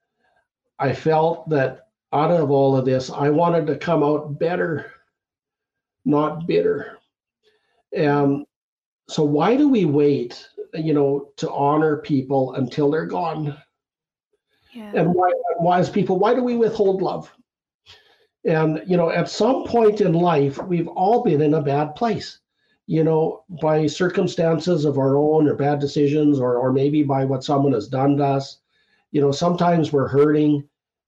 [0.80, 4.92] I felt that out of all of this, I wanted to come out better,
[6.06, 6.98] not bitter.
[7.96, 8.46] And
[9.10, 13.58] so, why do we wait, you know, to honor people until they're gone?
[14.74, 14.92] Yeah.
[14.94, 17.34] And why, why, as people, why do we withhold love?
[18.46, 22.40] And, you know, at some point in life, we've all been in a bad place
[22.88, 27.44] you know, by circumstances of our own or bad decisions, or or maybe by what
[27.44, 28.60] someone has done to us.
[29.12, 30.68] You know, sometimes we're hurting,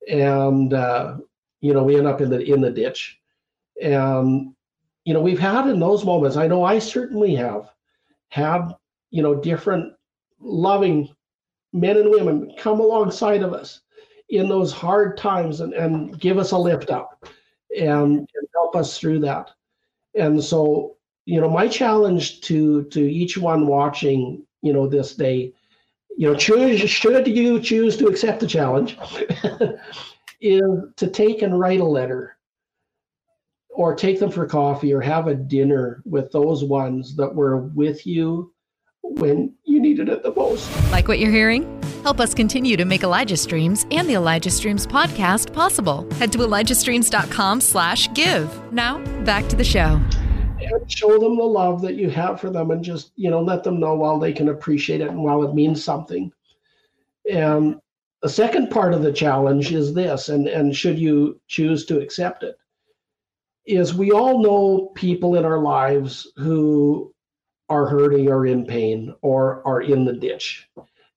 [0.09, 1.17] and uh,
[1.61, 3.19] you know we end up in the in the ditch.
[3.81, 4.53] And
[5.05, 6.37] you know, we've had in those moments.
[6.37, 7.71] I know I certainly have
[8.29, 8.73] had
[9.11, 9.93] you know different
[10.39, 11.09] loving
[11.73, 13.81] men and women come alongside of us
[14.29, 17.25] in those hard times and, and give us a lift up
[17.75, 19.51] and, and help us through that.
[20.15, 25.53] And so you know my challenge to to each one watching you know this day
[26.19, 28.97] you know, choose, should you choose to accept the challenge,
[30.41, 30.61] is
[30.97, 32.37] to take and write a letter
[33.69, 38.05] or take them for coffee or have a dinner with those ones that were with
[38.05, 38.53] you
[39.01, 40.69] when you needed it the most.
[40.91, 41.81] Like what you're hearing?
[42.03, 46.05] Help us continue to make Elijah Streams and the Elijah Streams podcast possible.
[46.15, 48.73] Head to ElijahStreams.com slash give.
[48.73, 50.01] Now, back to the show.
[50.71, 53.63] And show them the love that you have for them and just, you know, let
[53.63, 56.31] them know while they can appreciate it and while it means something.
[57.31, 57.79] And
[58.21, 62.43] the second part of the challenge is this, and, and should you choose to accept
[62.43, 62.57] it,
[63.65, 67.13] is we all know people in our lives who
[67.69, 70.67] are hurting or in pain or are in the ditch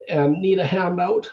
[0.08, 1.30] and need a handout.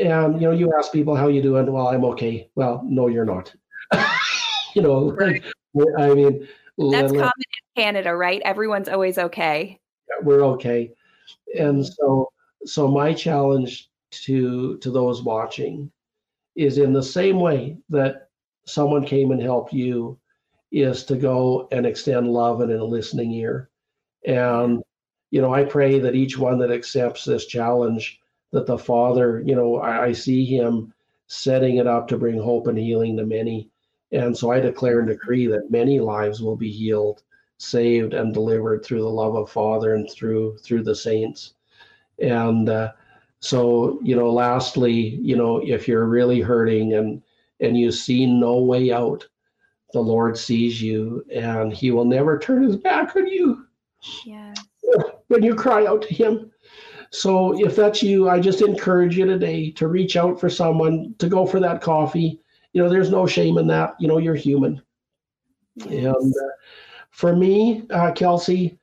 [0.00, 1.70] And you know, you ask people how you doing.
[1.70, 2.48] Well, I'm okay.
[2.54, 3.52] Well, no, you're not.
[4.74, 5.42] you know, right.
[5.98, 6.48] I mean,
[6.78, 7.24] that's common
[7.76, 8.40] in Canada, right?
[8.44, 9.78] Everyone's always okay.
[10.22, 10.92] We're okay,
[11.58, 11.92] and mm-hmm.
[11.98, 12.32] so
[12.64, 15.90] so my challenge to to those watching
[16.54, 18.28] is in the same way that
[18.66, 20.18] someone came and helped you
[20.70, 23.70] is to go and extend love and a listening ear.
[24.26, 24.82] And
[25.32, 28.20] you know i pray that each one that accepts this challenge
[28.52, 30.94] that the father you know I, I see him
[31.26, 33.70] setting it up to bring hope and healing to many
[34.12, 37.22] and so i declare and decree that many lives will be healed
[37.62, 41.54] saved and delivered through the love of father and through through the saints.
[42.18, 42.92] And uh,
[43.40, 47.22] so you know lastly you know if you're really hurting and
[47.60, 49.26] and you see no way out
[49.92, 53.66] the lord sees you and he will never turn his back on you.
[54.24, 54.54] Yeah
[55.28, 56.50] when you cry out to him.
[57.10, 61.28] So if that's you i just encourage you today to reach out for someone to
[61.28, 62.40] go for that coffee
[62.72, 63.94] you know there's no shame in that.
[63.98, 64.82] You know you're human.
[65.76, 66.14] Yes.
[66.14, 66.48] and uh,
[67.12, 68.78] for me uh, kelsey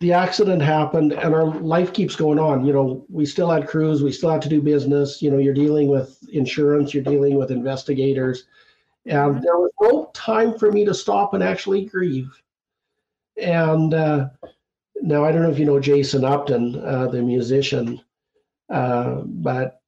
[0.00, 2.64] the accident happened and our life keeps going on.
[2.64, 5.22] You know we still had crews we still had to do business.
[5.22, 8.44] You know you're dealing with insurance you're dealing with investigators.
[9.06, 9.42] And mm-hmm.
[9.42, 12.30] there was no time for me to stop and actually grieve.
[13.40, 14.28] And uh,
[15.00, 18.00] now I don't know if you know Jason Upton, uh, the musician,
[18.70, 19.80] uh, but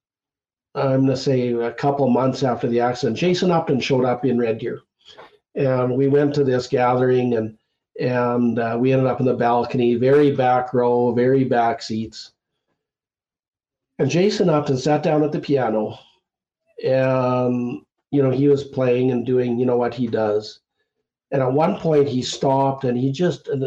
[0.77, 4.37] I'm going to say a couple months after the accident, Jason Upton showed up in
[4.37, 4.81] Red Deer,
[5.55, 7.57] and we went to this gathering and
[7.99, 12.33] and uh, we ended up in the balcony, very back row, very back seats.
[13.97, 15.97] And Jason Upton sat down at the piano,
[16.85, 20.59] and you know he was playing and doing you know what he does.
[21.31, 23.65] And at one point he stopped and he just and,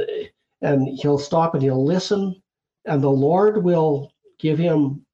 [0.63, 2.41] and he'll stop and he'll listen,
[2.85, 5.05] and the Lord will give him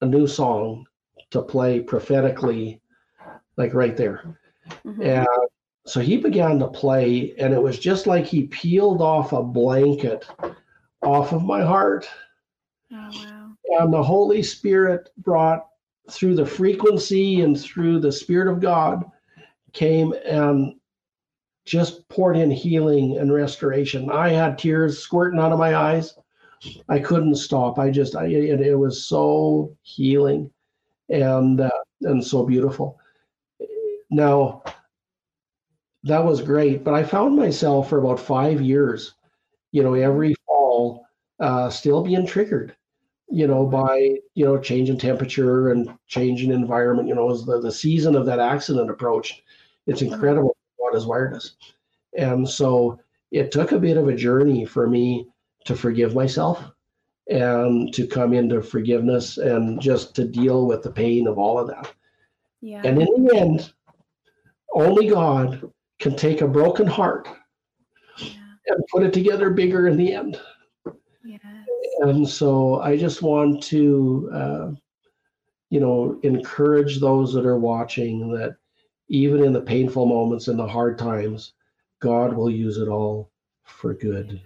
[0.00, 0.86] a new song
[1.32, 2.80] to play prophetically,
[3.56, 4.38] like right there.
[4.86, 5.02] Mm-hmm.
[5.02, 5.26] And
[5.84, 10.26] so he began to play, and it was just like he peeled off a blanket
[11.02, 12.08] off of my heart.
[12.92, 13.50] Oh, wow.
[13.80, 15.66] And the Holy Spirit brought
[16.10, 19.04] through the frequency and through the Spirit of God
[19.72, 20.74] came and
[21.64, 24.10] just poured in healing and restoration.
[24.10, 26.14] I had tears squirting out of my eyes.
[26.88, 27.78] I couldn't stop.
[27.78, 30.50] I just, I, it, it was so healing
[31.12, 31.70] and uh,
[32.02, 32.98] and so beautiful.
[34.10, 34.62] Now,
[36.04, 39.14] that was great, but I found myself for about five years,
[39.70, 41.06] you know, every fall,
[41.38, 42.74] uh, still being triggered,
[43.30, 47.08] you know, by you know changing temperature and changing environment.
[47.08, 49.42] You know, as the the season of that accident approached,
[49.86, 51.54] it's incredible God has wired us.
[52.18, 52.98] And so
[53.30, 55.28] it took a bit of a journey for me
[55.64, 56.62] to forgive myself
[57.28, 61.68] and to come into forgiveness and just to deal with the pain of all of
[61.68, 61.92] that.
[62.60, 62.82] Yeah.
[62.84, 63.72] And in the end,
[64.74, 65.70] only God
[66.00, 67.28] can take a broken heart
[68.18, 68.30] yeah.
[68.68, 70.40] and put it together bigger in the end.
[71.24, 71.40] Yes.
[72.00, 74.70] And so I just want to, uh,
[75.70, 78.56] you know, encourage those that are watching that
[79.08, 81.52] even in the painful moments and the hard times,
[82.00, 83.30] God will use it all
[83.64, 84.40] for good.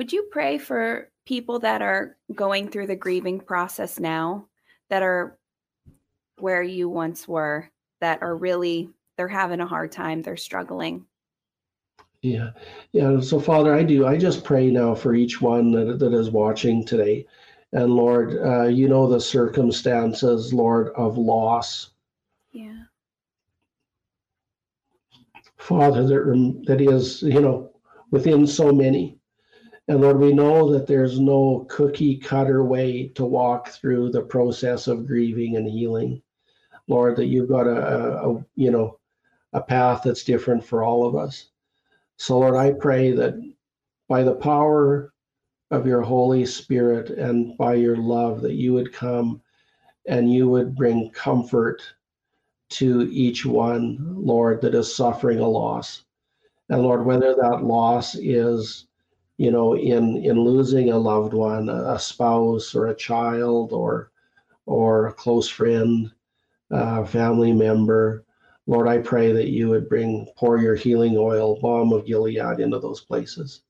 [0.00, 4.46] Would you pray for people that are going through the grieving process now,
[4.88, 5.38] that are
[6.38, 7.68] where you once were,
[8.00, 8.88] that are really
[9.18, 11.04] they're having a hard time, they're struggling?
[12.22, 12.52] Yeah.
[12.92, 13.20] Yeah.
[13.20, 14.06] So, Father, I do.
[14.06, 17.26] I just pray now for each one that, that is watching today.
[17.74, 21.90] And Lord, uh, you know the circumstances, Lord, of loss,
[22.52, 22.84] yeah.
[25.58, 27.70] Father, that, that is, you know,
[28.10, 29.19] within so many.
[29.90, 34.86] And Lord, we know that there's no cookie cutter way to walk through the process
[34.86, 36.22] of grieving and healing.
[36.86, 39.00] Lord, that you've got a, a, a you know,
[39.52, 41.48] a path that's different for all of us.
[42.18, 43.34] So, Lord, I pray that
[44.06, 45.12] by the power
[45.72, 49.42] of your Holy Spirit and by your love that you would come
[50.06, 51.82] and you would bring comfort
[52.68, 56.04] to each one, Lord, that is suffering a loss.
[56.68, 58.86] And Lord, whether that loss is,
[59.40, 64.10] you know, in in losing a loved one, a spouse or a child or
[64.66, 66.10] or a close friend,
[66.70, 68.26] a family member,
[68.66, 72.78] Lord, I pray that you would bring pour your healing oil, balm of Gilead into
[72.78, 73.62] those places.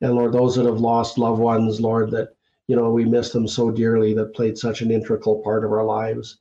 [0.00, 2.30] And Lord, those that have lost loved ones, Lord, that
[2.66, 5.84] you know we miss them so dearly that played such an integral part of our
[5.84, 6.38] lives.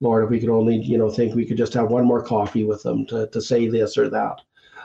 [0.00, 2.62] Lord, if we could only, you know, think we could just have one more coffee
[2.62, 4.42] with them to, to say this or that.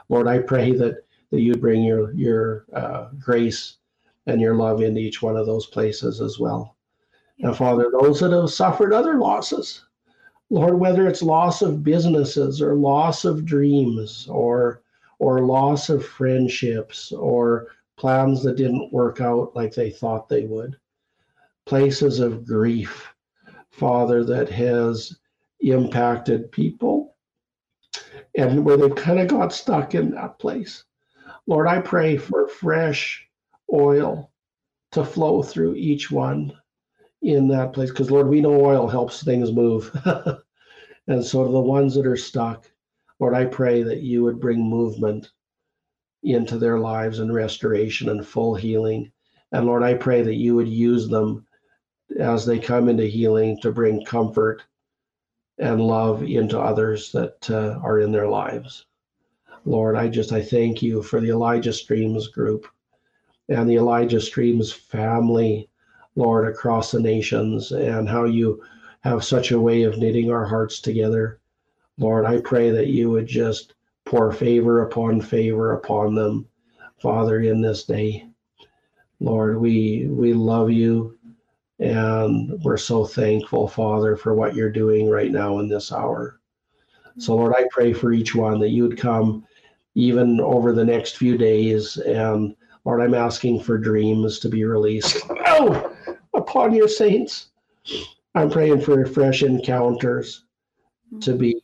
[0.10, 3.78] Lord, I pray that that you bring your your uh, grace
[4.28, 6.78] and your love into each one of those places as well.
[7.40, 9.84] And Father, those that have suffered other losses,
[10.50, 14.84] Lord, whether it's loss of businesses or loss of dreams or
[15.20, 20.76] or loss of friendships or plans that didn't work out like they thought they would,
[21.66, 23.14] places of grief,
[23.70, 25.18] Father, that has
[25.62, 27.16] impacted people
[28.36, 30.84] and where they've kind of got stuck in that place.
[31.48, 33.28] Lord, I pray for fresh
[33.72, 34.32] oil
[34.92, 36.54] to flow through each one
[37.22, 39.92] in that place because, Lord, we know oil helps things move.
[41.08, 42.70] and so, to the ones that are stuck,
[43.20, 45.32] Lord, I pray that you would bring movement
[46.24, 49.12] into their lives and restoration and full healing.
[49.52, 51.46] And Lord, I pray that you would use them
[52.20, 54.64] as they come into healing to bring comfort
[55.58, 58.86] and love into others that uh, are in their lives.
[59.66, 62.68] Lord, I just I thank you for the Elijah Streams group
[63.50, 65.70] and the Elijah Streams family,
[66.16, 68.64] Lord, across the nations and how you
[69.02, 71.40] have such a way of knitting our hearts together.
[71.98, 73.74] Lord, I pray that you would just
[74.06, 76.48] pour favor upon favor upon them,
[77.00, 78.28] Father, in this day.
[79.20, 81.18] Lord, we we love you
[81.80, 86.40] and we're so thankful, Father, for what you're doing right now in this hour.
[87.18, 89.46] So, Lord, I pray for each one that you would come
[89.96, 91.98] even over the next few days.
[91.98, 95.96] And Lord, I'm asking for dreams to be released oh,
[96.34, 97.48] upon your saints.
[98.36, 100.46] I'm praying for fresh encounters
[101.20, 101.62] to be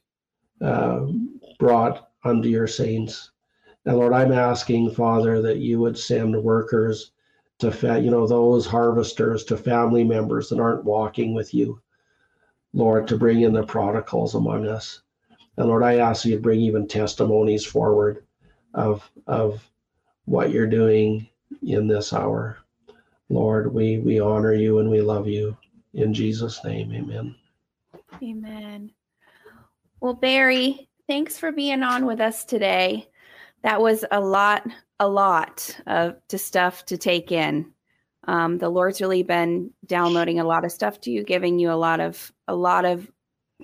[0.62, 1.06] uh,
[1.60, 3.32] brought unto your saints.
[3.86, 7.12] And Lord, I'm asking, Father, that you would send workers
[7.60, 11.82] to fa- you know those harvesters to family members that aren't walking with you
[12.74, 15.02] lord to bring in the prodigals among us
[15.58, 18.24] and lord i ask you to bring even testimonies forward
[18.74, 19.68] of of
[20.26, 21.28] what you're doing
[21.66, 22.58] in this hour.
[23.30, 25.58] Lord we we honor you and we love you.
[25.94, 27.36] In jesus name amen.
[28.22, 28.92] Amen.
[30.00, 33.10] Well barry thanks for being on with us today.
[33.64, 34.68] That was a lot
[35.00, 37.72] a lot of to stuff to take in.
[38.28, 41.74] Um, the Lord's really been downloading a lot of stuff to you, giving you a
[41.74, 43.10] lot of a lot of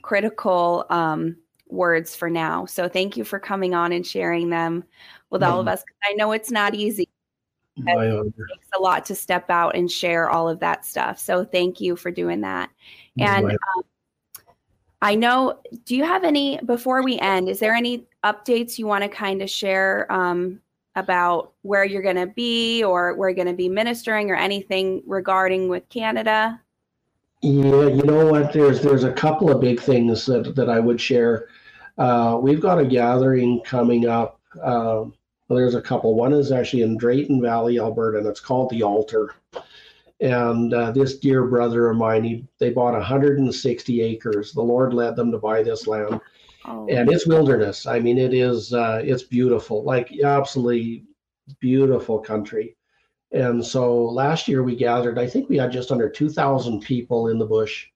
[0.02, 1.36] critical um,
[1.68, 2.66] words for now.
[2.66, 4.84] So thank you for coming on and sharing them
[5.30, 5.84] with all of us.
[6.04, 7.10] I know it's not easy.
[7.76, 11.18] it takes a lot to step out and share all of that stuff.
[11.18, 12.70] So thank you for doing that.
[13.18, 13.84] And um,
[15.02, 15.60] I know.
[15.86, 17.50] Do you have any before we end?
[17.50, 20.62] Is there any updates you want to kind of share um,
[20.96, 25.04] about where you're going to be or where you're going to be ministering or anything
[25.06, 26.60] regarding with Canada?
[27.42, 28.54] Yeah, you know what?
[28.54, 31.50] There's there's a couple of big things that that I would share.
[31.98, 34.40] Uh, we've got a gathering coming up.
[34.56, 35.06] Uh,
[35.48, 36.16] well, there's a couple.
[36.16, 39.36] One is actually in Drayton Valley, Alberta, and it's called the Altar.
[40.20, 44.54] And uh, this dear brother of mine, he, they bought 160 acres.
[44.54, 46.22] The Lord led them to buy this land
[46.66, 46.88] Oh.
[46.90, 47.86] And it's wilderness.
[47.86, 51.06] I mean, it is uh, it's beautiful, like absolutely
[51.60, 52.76] beautiful country.
[53.32, 55.20] And so last year we gathered.
[55.20, 57.88] I think we had just under two thousand people in the bush.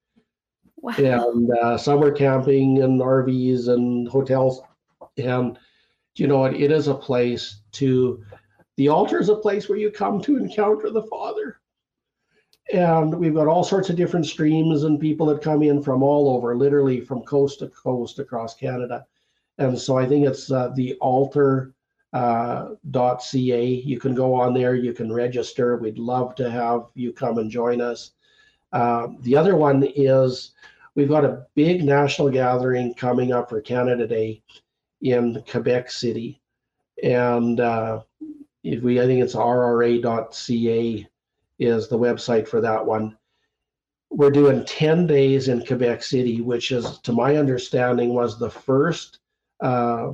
[0.78, 0.96] Wow.
[0.98, 4.62] And uh, summer camping and RVs and hotels.
[5.18, 5.58] And
[6.16, 8.24] you know, it, it is a place to.
[8.78, 11.60] The altar is a place where you come to encounter the Father
[12.74, 16.36] and we've got all sorts of different streams and people that come in from all
[16.36, 19.06] over, literally from coast to coast across Canada.
[19.58, 21.74] And so I think it's uh, the altar
[22.14, 23.66] uh, .ca.
[23.66, 25.78] You can go on there, you can register.
[25.78, 28.12] We'd love to have you come and join us.
[28.72, 30.52] Uh, the other one is
[30.96, 34.42] we've got a big national gathering coming up for Canada Day
[35.02, 36.42] in Quebec City.
[37.04, 38.02] And uh,
[38.64, 41.08] if we, I think it's rra.ca
[41.60, 43.18] is the website for that one.
[44.10, 49.20] We're doing 10 days in Quebec City, which is, to my understanding, was the first
[49.62, 50.12] uh,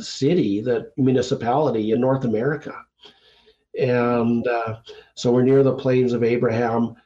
[0.00, 2.74] city, that municipality in North America.
[3.78, 4.76] And uh,
[5.14, 6.96] so we're near the plains of Abraham,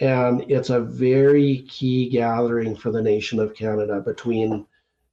[0.00, 4.66] and it's a very key gathering for the nation of Canada between,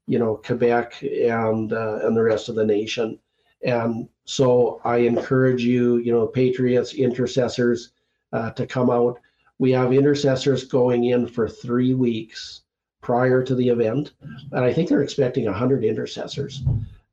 [0.07, 3.19] you know, Quebec and uh, and the rest of the nation.
[3.63, 7.91] And so I encourage you, you know, patriots, intercessors,
[8.33, 9.19] uh, to come out.
[9.59, 12.61] We have intercessors going in for three weeks
[13.01, 14.13] prior to the event,
[14.51, 16.63] and I think they're expecting 100 intercessors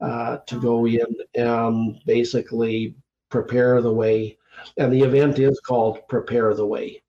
[0.01, 2.95] uh, to go in and basically
[3.31, 4.37] prepare the way.
[4.77, 7.03] And the event is called Prepare the Way,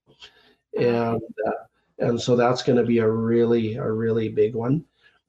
[0.80, 1.52] and uh,
[2.00, 4.86] and so that's going to be a really a really big one.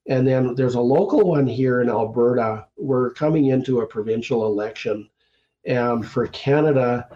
[0.08, 2.66] And then there's a local one here in Alberta.
[2.76, 5.08] We're coming into a provincial election.
[5.64, 7.08] And for Canada,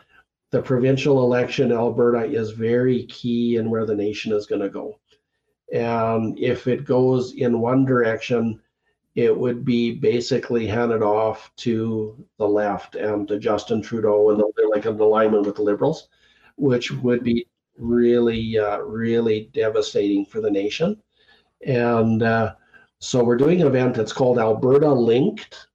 [0.50, 4.68] the provincial election in Alberta is very key in where the nation is going to
[4.68, 5.00] go.
[5.72, 8.60] And if it goes in one direction,
[9.16, 14.68] it would be basically handed off to the left and to Justin Trudeau, and they're
[14.68, 16.08] like an alignment with the Liberals,
[16.56, 17.46] which would be
[17.78, 21.00] really, uh, really devastating for the nation.
[21.66, 22.54] And uh,
[22.98, 25.68] so we're doing an event that's called Alberta Linked,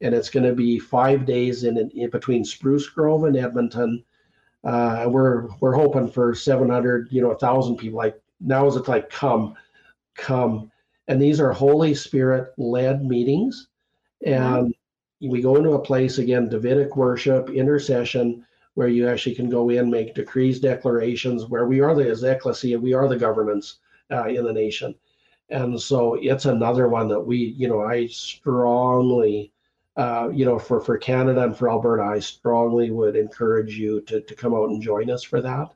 [0.00, 4.04] and it's going to be five days in, in between Spruce Grove and Edmonton.
[4.62, 7.98] Uh, we're we're hoping for 700, you know, a thousand people.
[7.98, 9.54] Like now is it like come,
[10.16, 10.70] come,
[11.08, 13.68] and these are Holy Spirit led meetings,
[14.24, 14.74] and
[15.20, 19.90] we go into a place again, Davidic worship, intercession, where you actually can go in,
[19.90, 23.78] make decrees, declarations, where we are the ecclesia, we are the governance
[24.10, 24.94] uh, in the nation
[25.50, 29.52] and so it's another one that we, you know, I strongly,
[29.96, 34.20] uh, you know, for for Canada and for Alberta, I strongly would encourage you to
[34.20, 35.72] to come out and join us for that.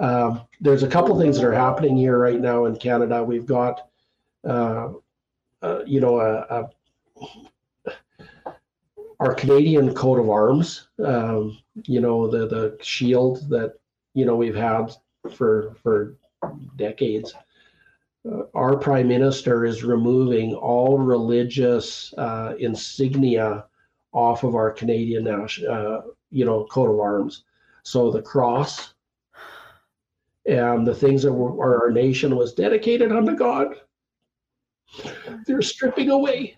[0.00, 3.22] Um, there's a couple things that are happening here right now in Canada.
[3.22, 3.87] We've got,
[4.48, 4.92] uh,
[5.62, 6.68] uh, you know, a,
[7.94, 7.94] a,
[9.20, 10.88] our Canadian coat of arms.
[11.04, 13.74] Um, you know, the the shield that
[14.14, 14.92] you know we've had
[15.30, 16.16] for for
[16.76, 17.34] decades
[18.30, 23.64] uh, our prime minister is removing all religious uh, insignia
[24.12, 26.00] off of our Canadian uh,
[26.30, 27.44] you know, coat of arms.
[27.82, 28.94] So the cross
[30.46, 33.80] and the things that were, our nation was dedicated unto God,
[35.46, 36.56] they're stripping away.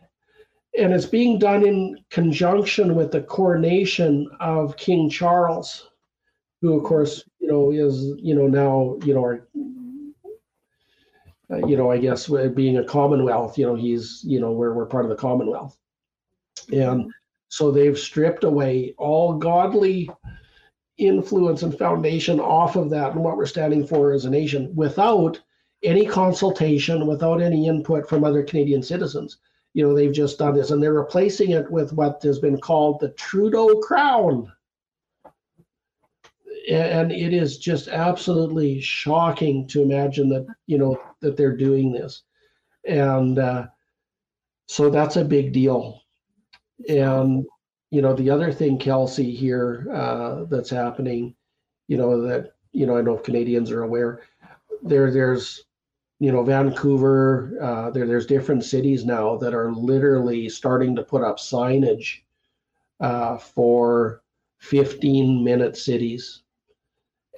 [0.78, 5.90] And it's being done in conjunction with the coronation of King Charles,
[6.60, 9.48] who, of course, you know, is, you know, now, you know, our
[11.52, 14.86] uh, you know, I guess being a Commonwealth, you know, he's, you know, we're, we're
[14.86, 15.76] part of the Commonwealth.
[16.72, 17.12] And
[17.48, 20.08] so they've stripped away all godly
[20.98, 25.40] influence and foundation off of that and what we're standing for as a nation without
[25.82, 29.38] any consultation, without any input from other Canadian citizens.
[29.72, 33.00] You know, they've just done this and they're replacing it with what has been called
[33.00, 34.52] the Trudeau crown.
[36.70, 42.22] And it is just absolutely shocking to imagine that you know that they're doing this.
[42.86, 43.68] And uh,
[44.66, 46.02] so that's a big deal.
[46.88, 47.46] And
[47.90, 51.34] you know the other thing kelsey here uh, that's happening
[51.88, 54.22] you know that you know i know canadians are aware
[54.82, 55.64] there there's
[56.20, 61.22] you know vancouver uh, there there's different cities now that are literally starting to put
[61.22, 62.20] up signage
[63.00, 64.22] uh, for
[64.58, 66.42] 15 minute cities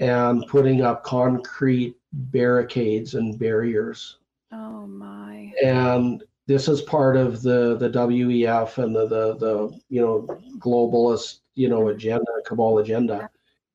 [0.00, 4.18] and putting up concrete barricades and barriers.
[4.50, 5.52] Oh my.
[5.64, 10.26] And this is part of the the WEF and the the, the you know
[10.58, 13.30] globalist you know agenda cabal agenda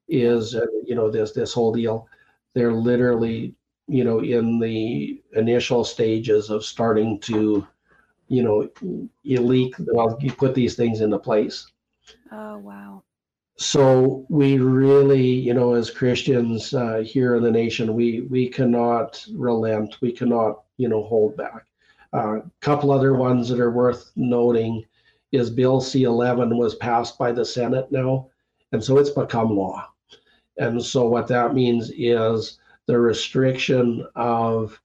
[0.09, 2.07] is uh, you know this this whole deal.
[2.53, 3.55] They're literally
[3.87, 7.65] you know in the initial stages of starting to
[8.27, 8.69] you know
[9.23, 11.71] leak well you put these things into place.
[12.31, 13.03] Oh wow.
[13.57, 19.25] So we really you know as christians uh, here in the nation we we cannot
[19.33, 19.97] relent.
[20.01, 21.65] We cannot you know hold back.
[22.13, 24.85] A uh, couple other ones that are worth noting
[25.31, 28.29] is bill c11 was passed by the senate now
[28.71, 29.89] and so it's become law.
[30.57, 34.79] And so what that means is the restriction of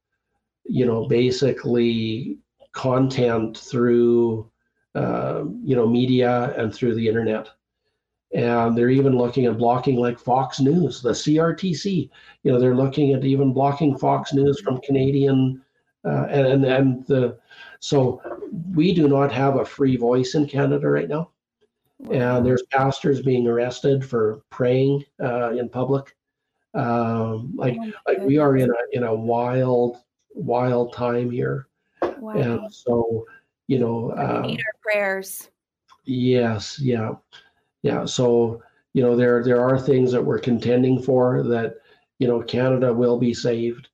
[0.64, 2.38] you know basically
[2.72, 4.50] content through
[4.94, 7.48] uh, you know media and through the internet
[8.34, 12.08] and they're even looking at blocking like Fox News, the CRTC.
[12.42, 15.62] You know, they're looking at even blocking Fox News from Canadian,
[16.04, 17.38] uh, and and the
[17.80, 18.22] so
[18.74, 21.30] we do not have a free voice in Canada right now,
[22.10, 26.16] and there's pastors being arrested for praying uh, in public.
[26.74, 29.98] Um, like oh like we are in a in a wild
[30.34, 31.68] wild time here,
[32.18, 32.32] wow.
[32.32, 33.26] and so
[33.66, 35.50] you know, uh, need our prayers.
[36.04, 37.12] Yes, yeah
[37.82, 38.62] yeah so
[38.92, 41.76] you know, there there are things that we're contending for that,
[42.18, 43.88] you know, Canada will be saved,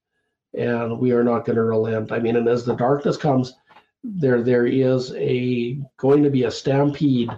[0.55, 2.12] and we are not going to relent.
[2.12, 3.55] I mean, and as the darkness comes,
[4.02, 7.30] there there is a going to be a stampede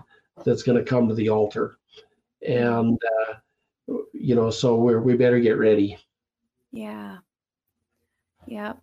[0.44, 1.76] that's going to come to the altar,
[2.46, 2.98] and
[3.28, 3.34] uh,
[4.12, 5.98] you know, so we're, we better get ready.
[6.72, 7.18] Yeah.
[8.46, 8.74] Yeah.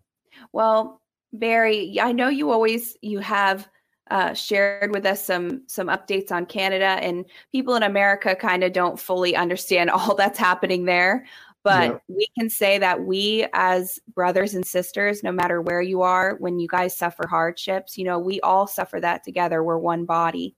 [0.52, 1.02] Well,
[1.34, 3.68] Barry, I know you always you have
[4.10, 8.74] uh, shared with us some some updates on Canada, and people in America kind of
[8.74, 11.26] don't fully understand all that's happening there.
[11.64, 11.98] But yeah.
[12.08, 16.60] we can say that we, as brothers and sisters, no matter where you are, when
[16.60, 19.62] you guys suffer hardships, you know, we all suffer that together.
[19.62, 20.56] We're one body.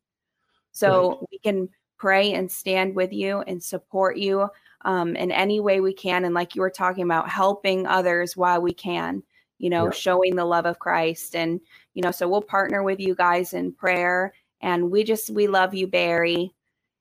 [0.71, 1.19] So right.
[1.31, 1.69] we can
[1.99, 4.49] pray and stand with you and support you
[4.85, 6.26] um, in any way we can.
[6.26, 9.21] And like you were talking about, helping others while we can
[9.59, 9.91] you know, yeah.
[9.91, 11.35] showing the love of Christ.
[11.35, 11.59] And,
[11.93, 14.34] you know, so we'll partner with you guys in prayer.
[14.61, 16.53] And we just, we love you, Barry.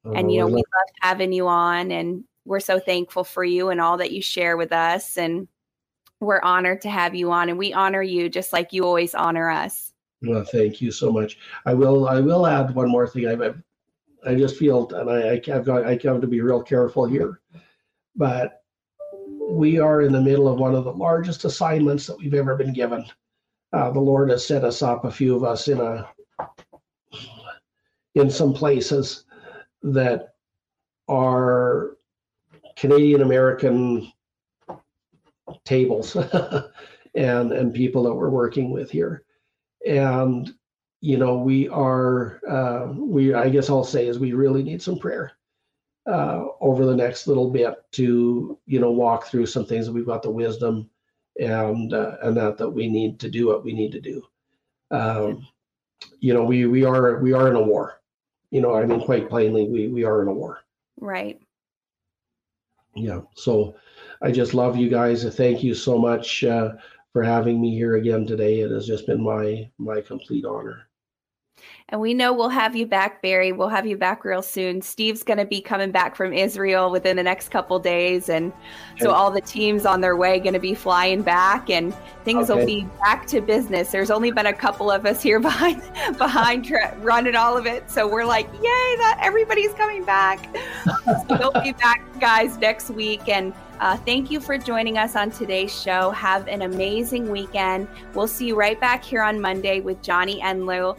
[0.05, 1.91] Oh, and, you know, we love having you on.
[1.93, 5.17] And we're so thankful for you and all that you share with us.
[5.17, 5.49] And
[6.21, 7.49] we're honored to have you on.
[7.49, 9.93] And we honor you just like you always honor us.
[10.23, 11.39] Well, thank you so much.
[11.65, 13.29] I will, I will add one more thing.
[13.29, 13.55] I,
[14.29, 17.41] I just feel, and I, I've got, I have to be real careful here,
[18.15, 18.63] but
[19.49, 22.75] we are in the middle of one of the largest assignments that we've ever been
[22.75, 23.07] given.
[23.73, 26.07] Uh, the Lord has set us up, a few of us, in a
[28.17, 29.25] in some places
[29.83, 30.35] that
[31.09, 31.97] are
[32.77, 34.13] Canadian American
[35.65, 36.17] tables
[37.15, 39.25] and and people that we're working with here,
[39.87, 40.53] and
[41.01, 44.99] you know we are uh, we I guess I'll say is we really need some
[44.99, 45.33] prayer
[46.07, 50.07] uh, over the next little bit to you know walk through some things that we've
[50.07, 50.91] got the wisdom
[51.39, 54.23] and uh, and that that we need to do what we need to do.
[54.91, 55.47] Um,
[56.21, 58.01] you know, we we are we are in a war.
[58.51, 60.61] You know, I mean, quite plainly, we we are in a war.
[61.01, 61.41] Right.
[62.95, 63.21] Yeah.
[63.35, 63.77] So,
[64.23, 65.23] I just love you guys.
[65.37, 66.73] Thank you so much uh,
[67.13, 68.61] for having me here again today.
[68.61, 70.88] It has just been my my complete honor.
[71.91, 73.51] And we know we'll have you back, Barry.
[73.51, 74.83] We'll have you back real soon.
[74.83, 78.29] Steve's going to be coming back from Israel within the next couple days.
[78.29, 78.53] And
[78.99, 81.95] so all the teams on their way going to be flying back and
[82.25, 82.61] things okay.
[82.61, 83.91] will be back to business.
[83.91, 85.81] There's only been a couple of us here behind,
[86.19, 87.91] behind tra- running all of it.
[87.91, 90.55] So we're like, yay, that everybody's coming back.
[91.05, 93.31] so we'll be back, guys, next week.
[93.31, 96.11] And uh, thank you for joining us on today's show.
[96.11, 97.89] Have an amazing weekend.
[98.13, 100.99] We'll see you right back here on Monday with Johnny Enlow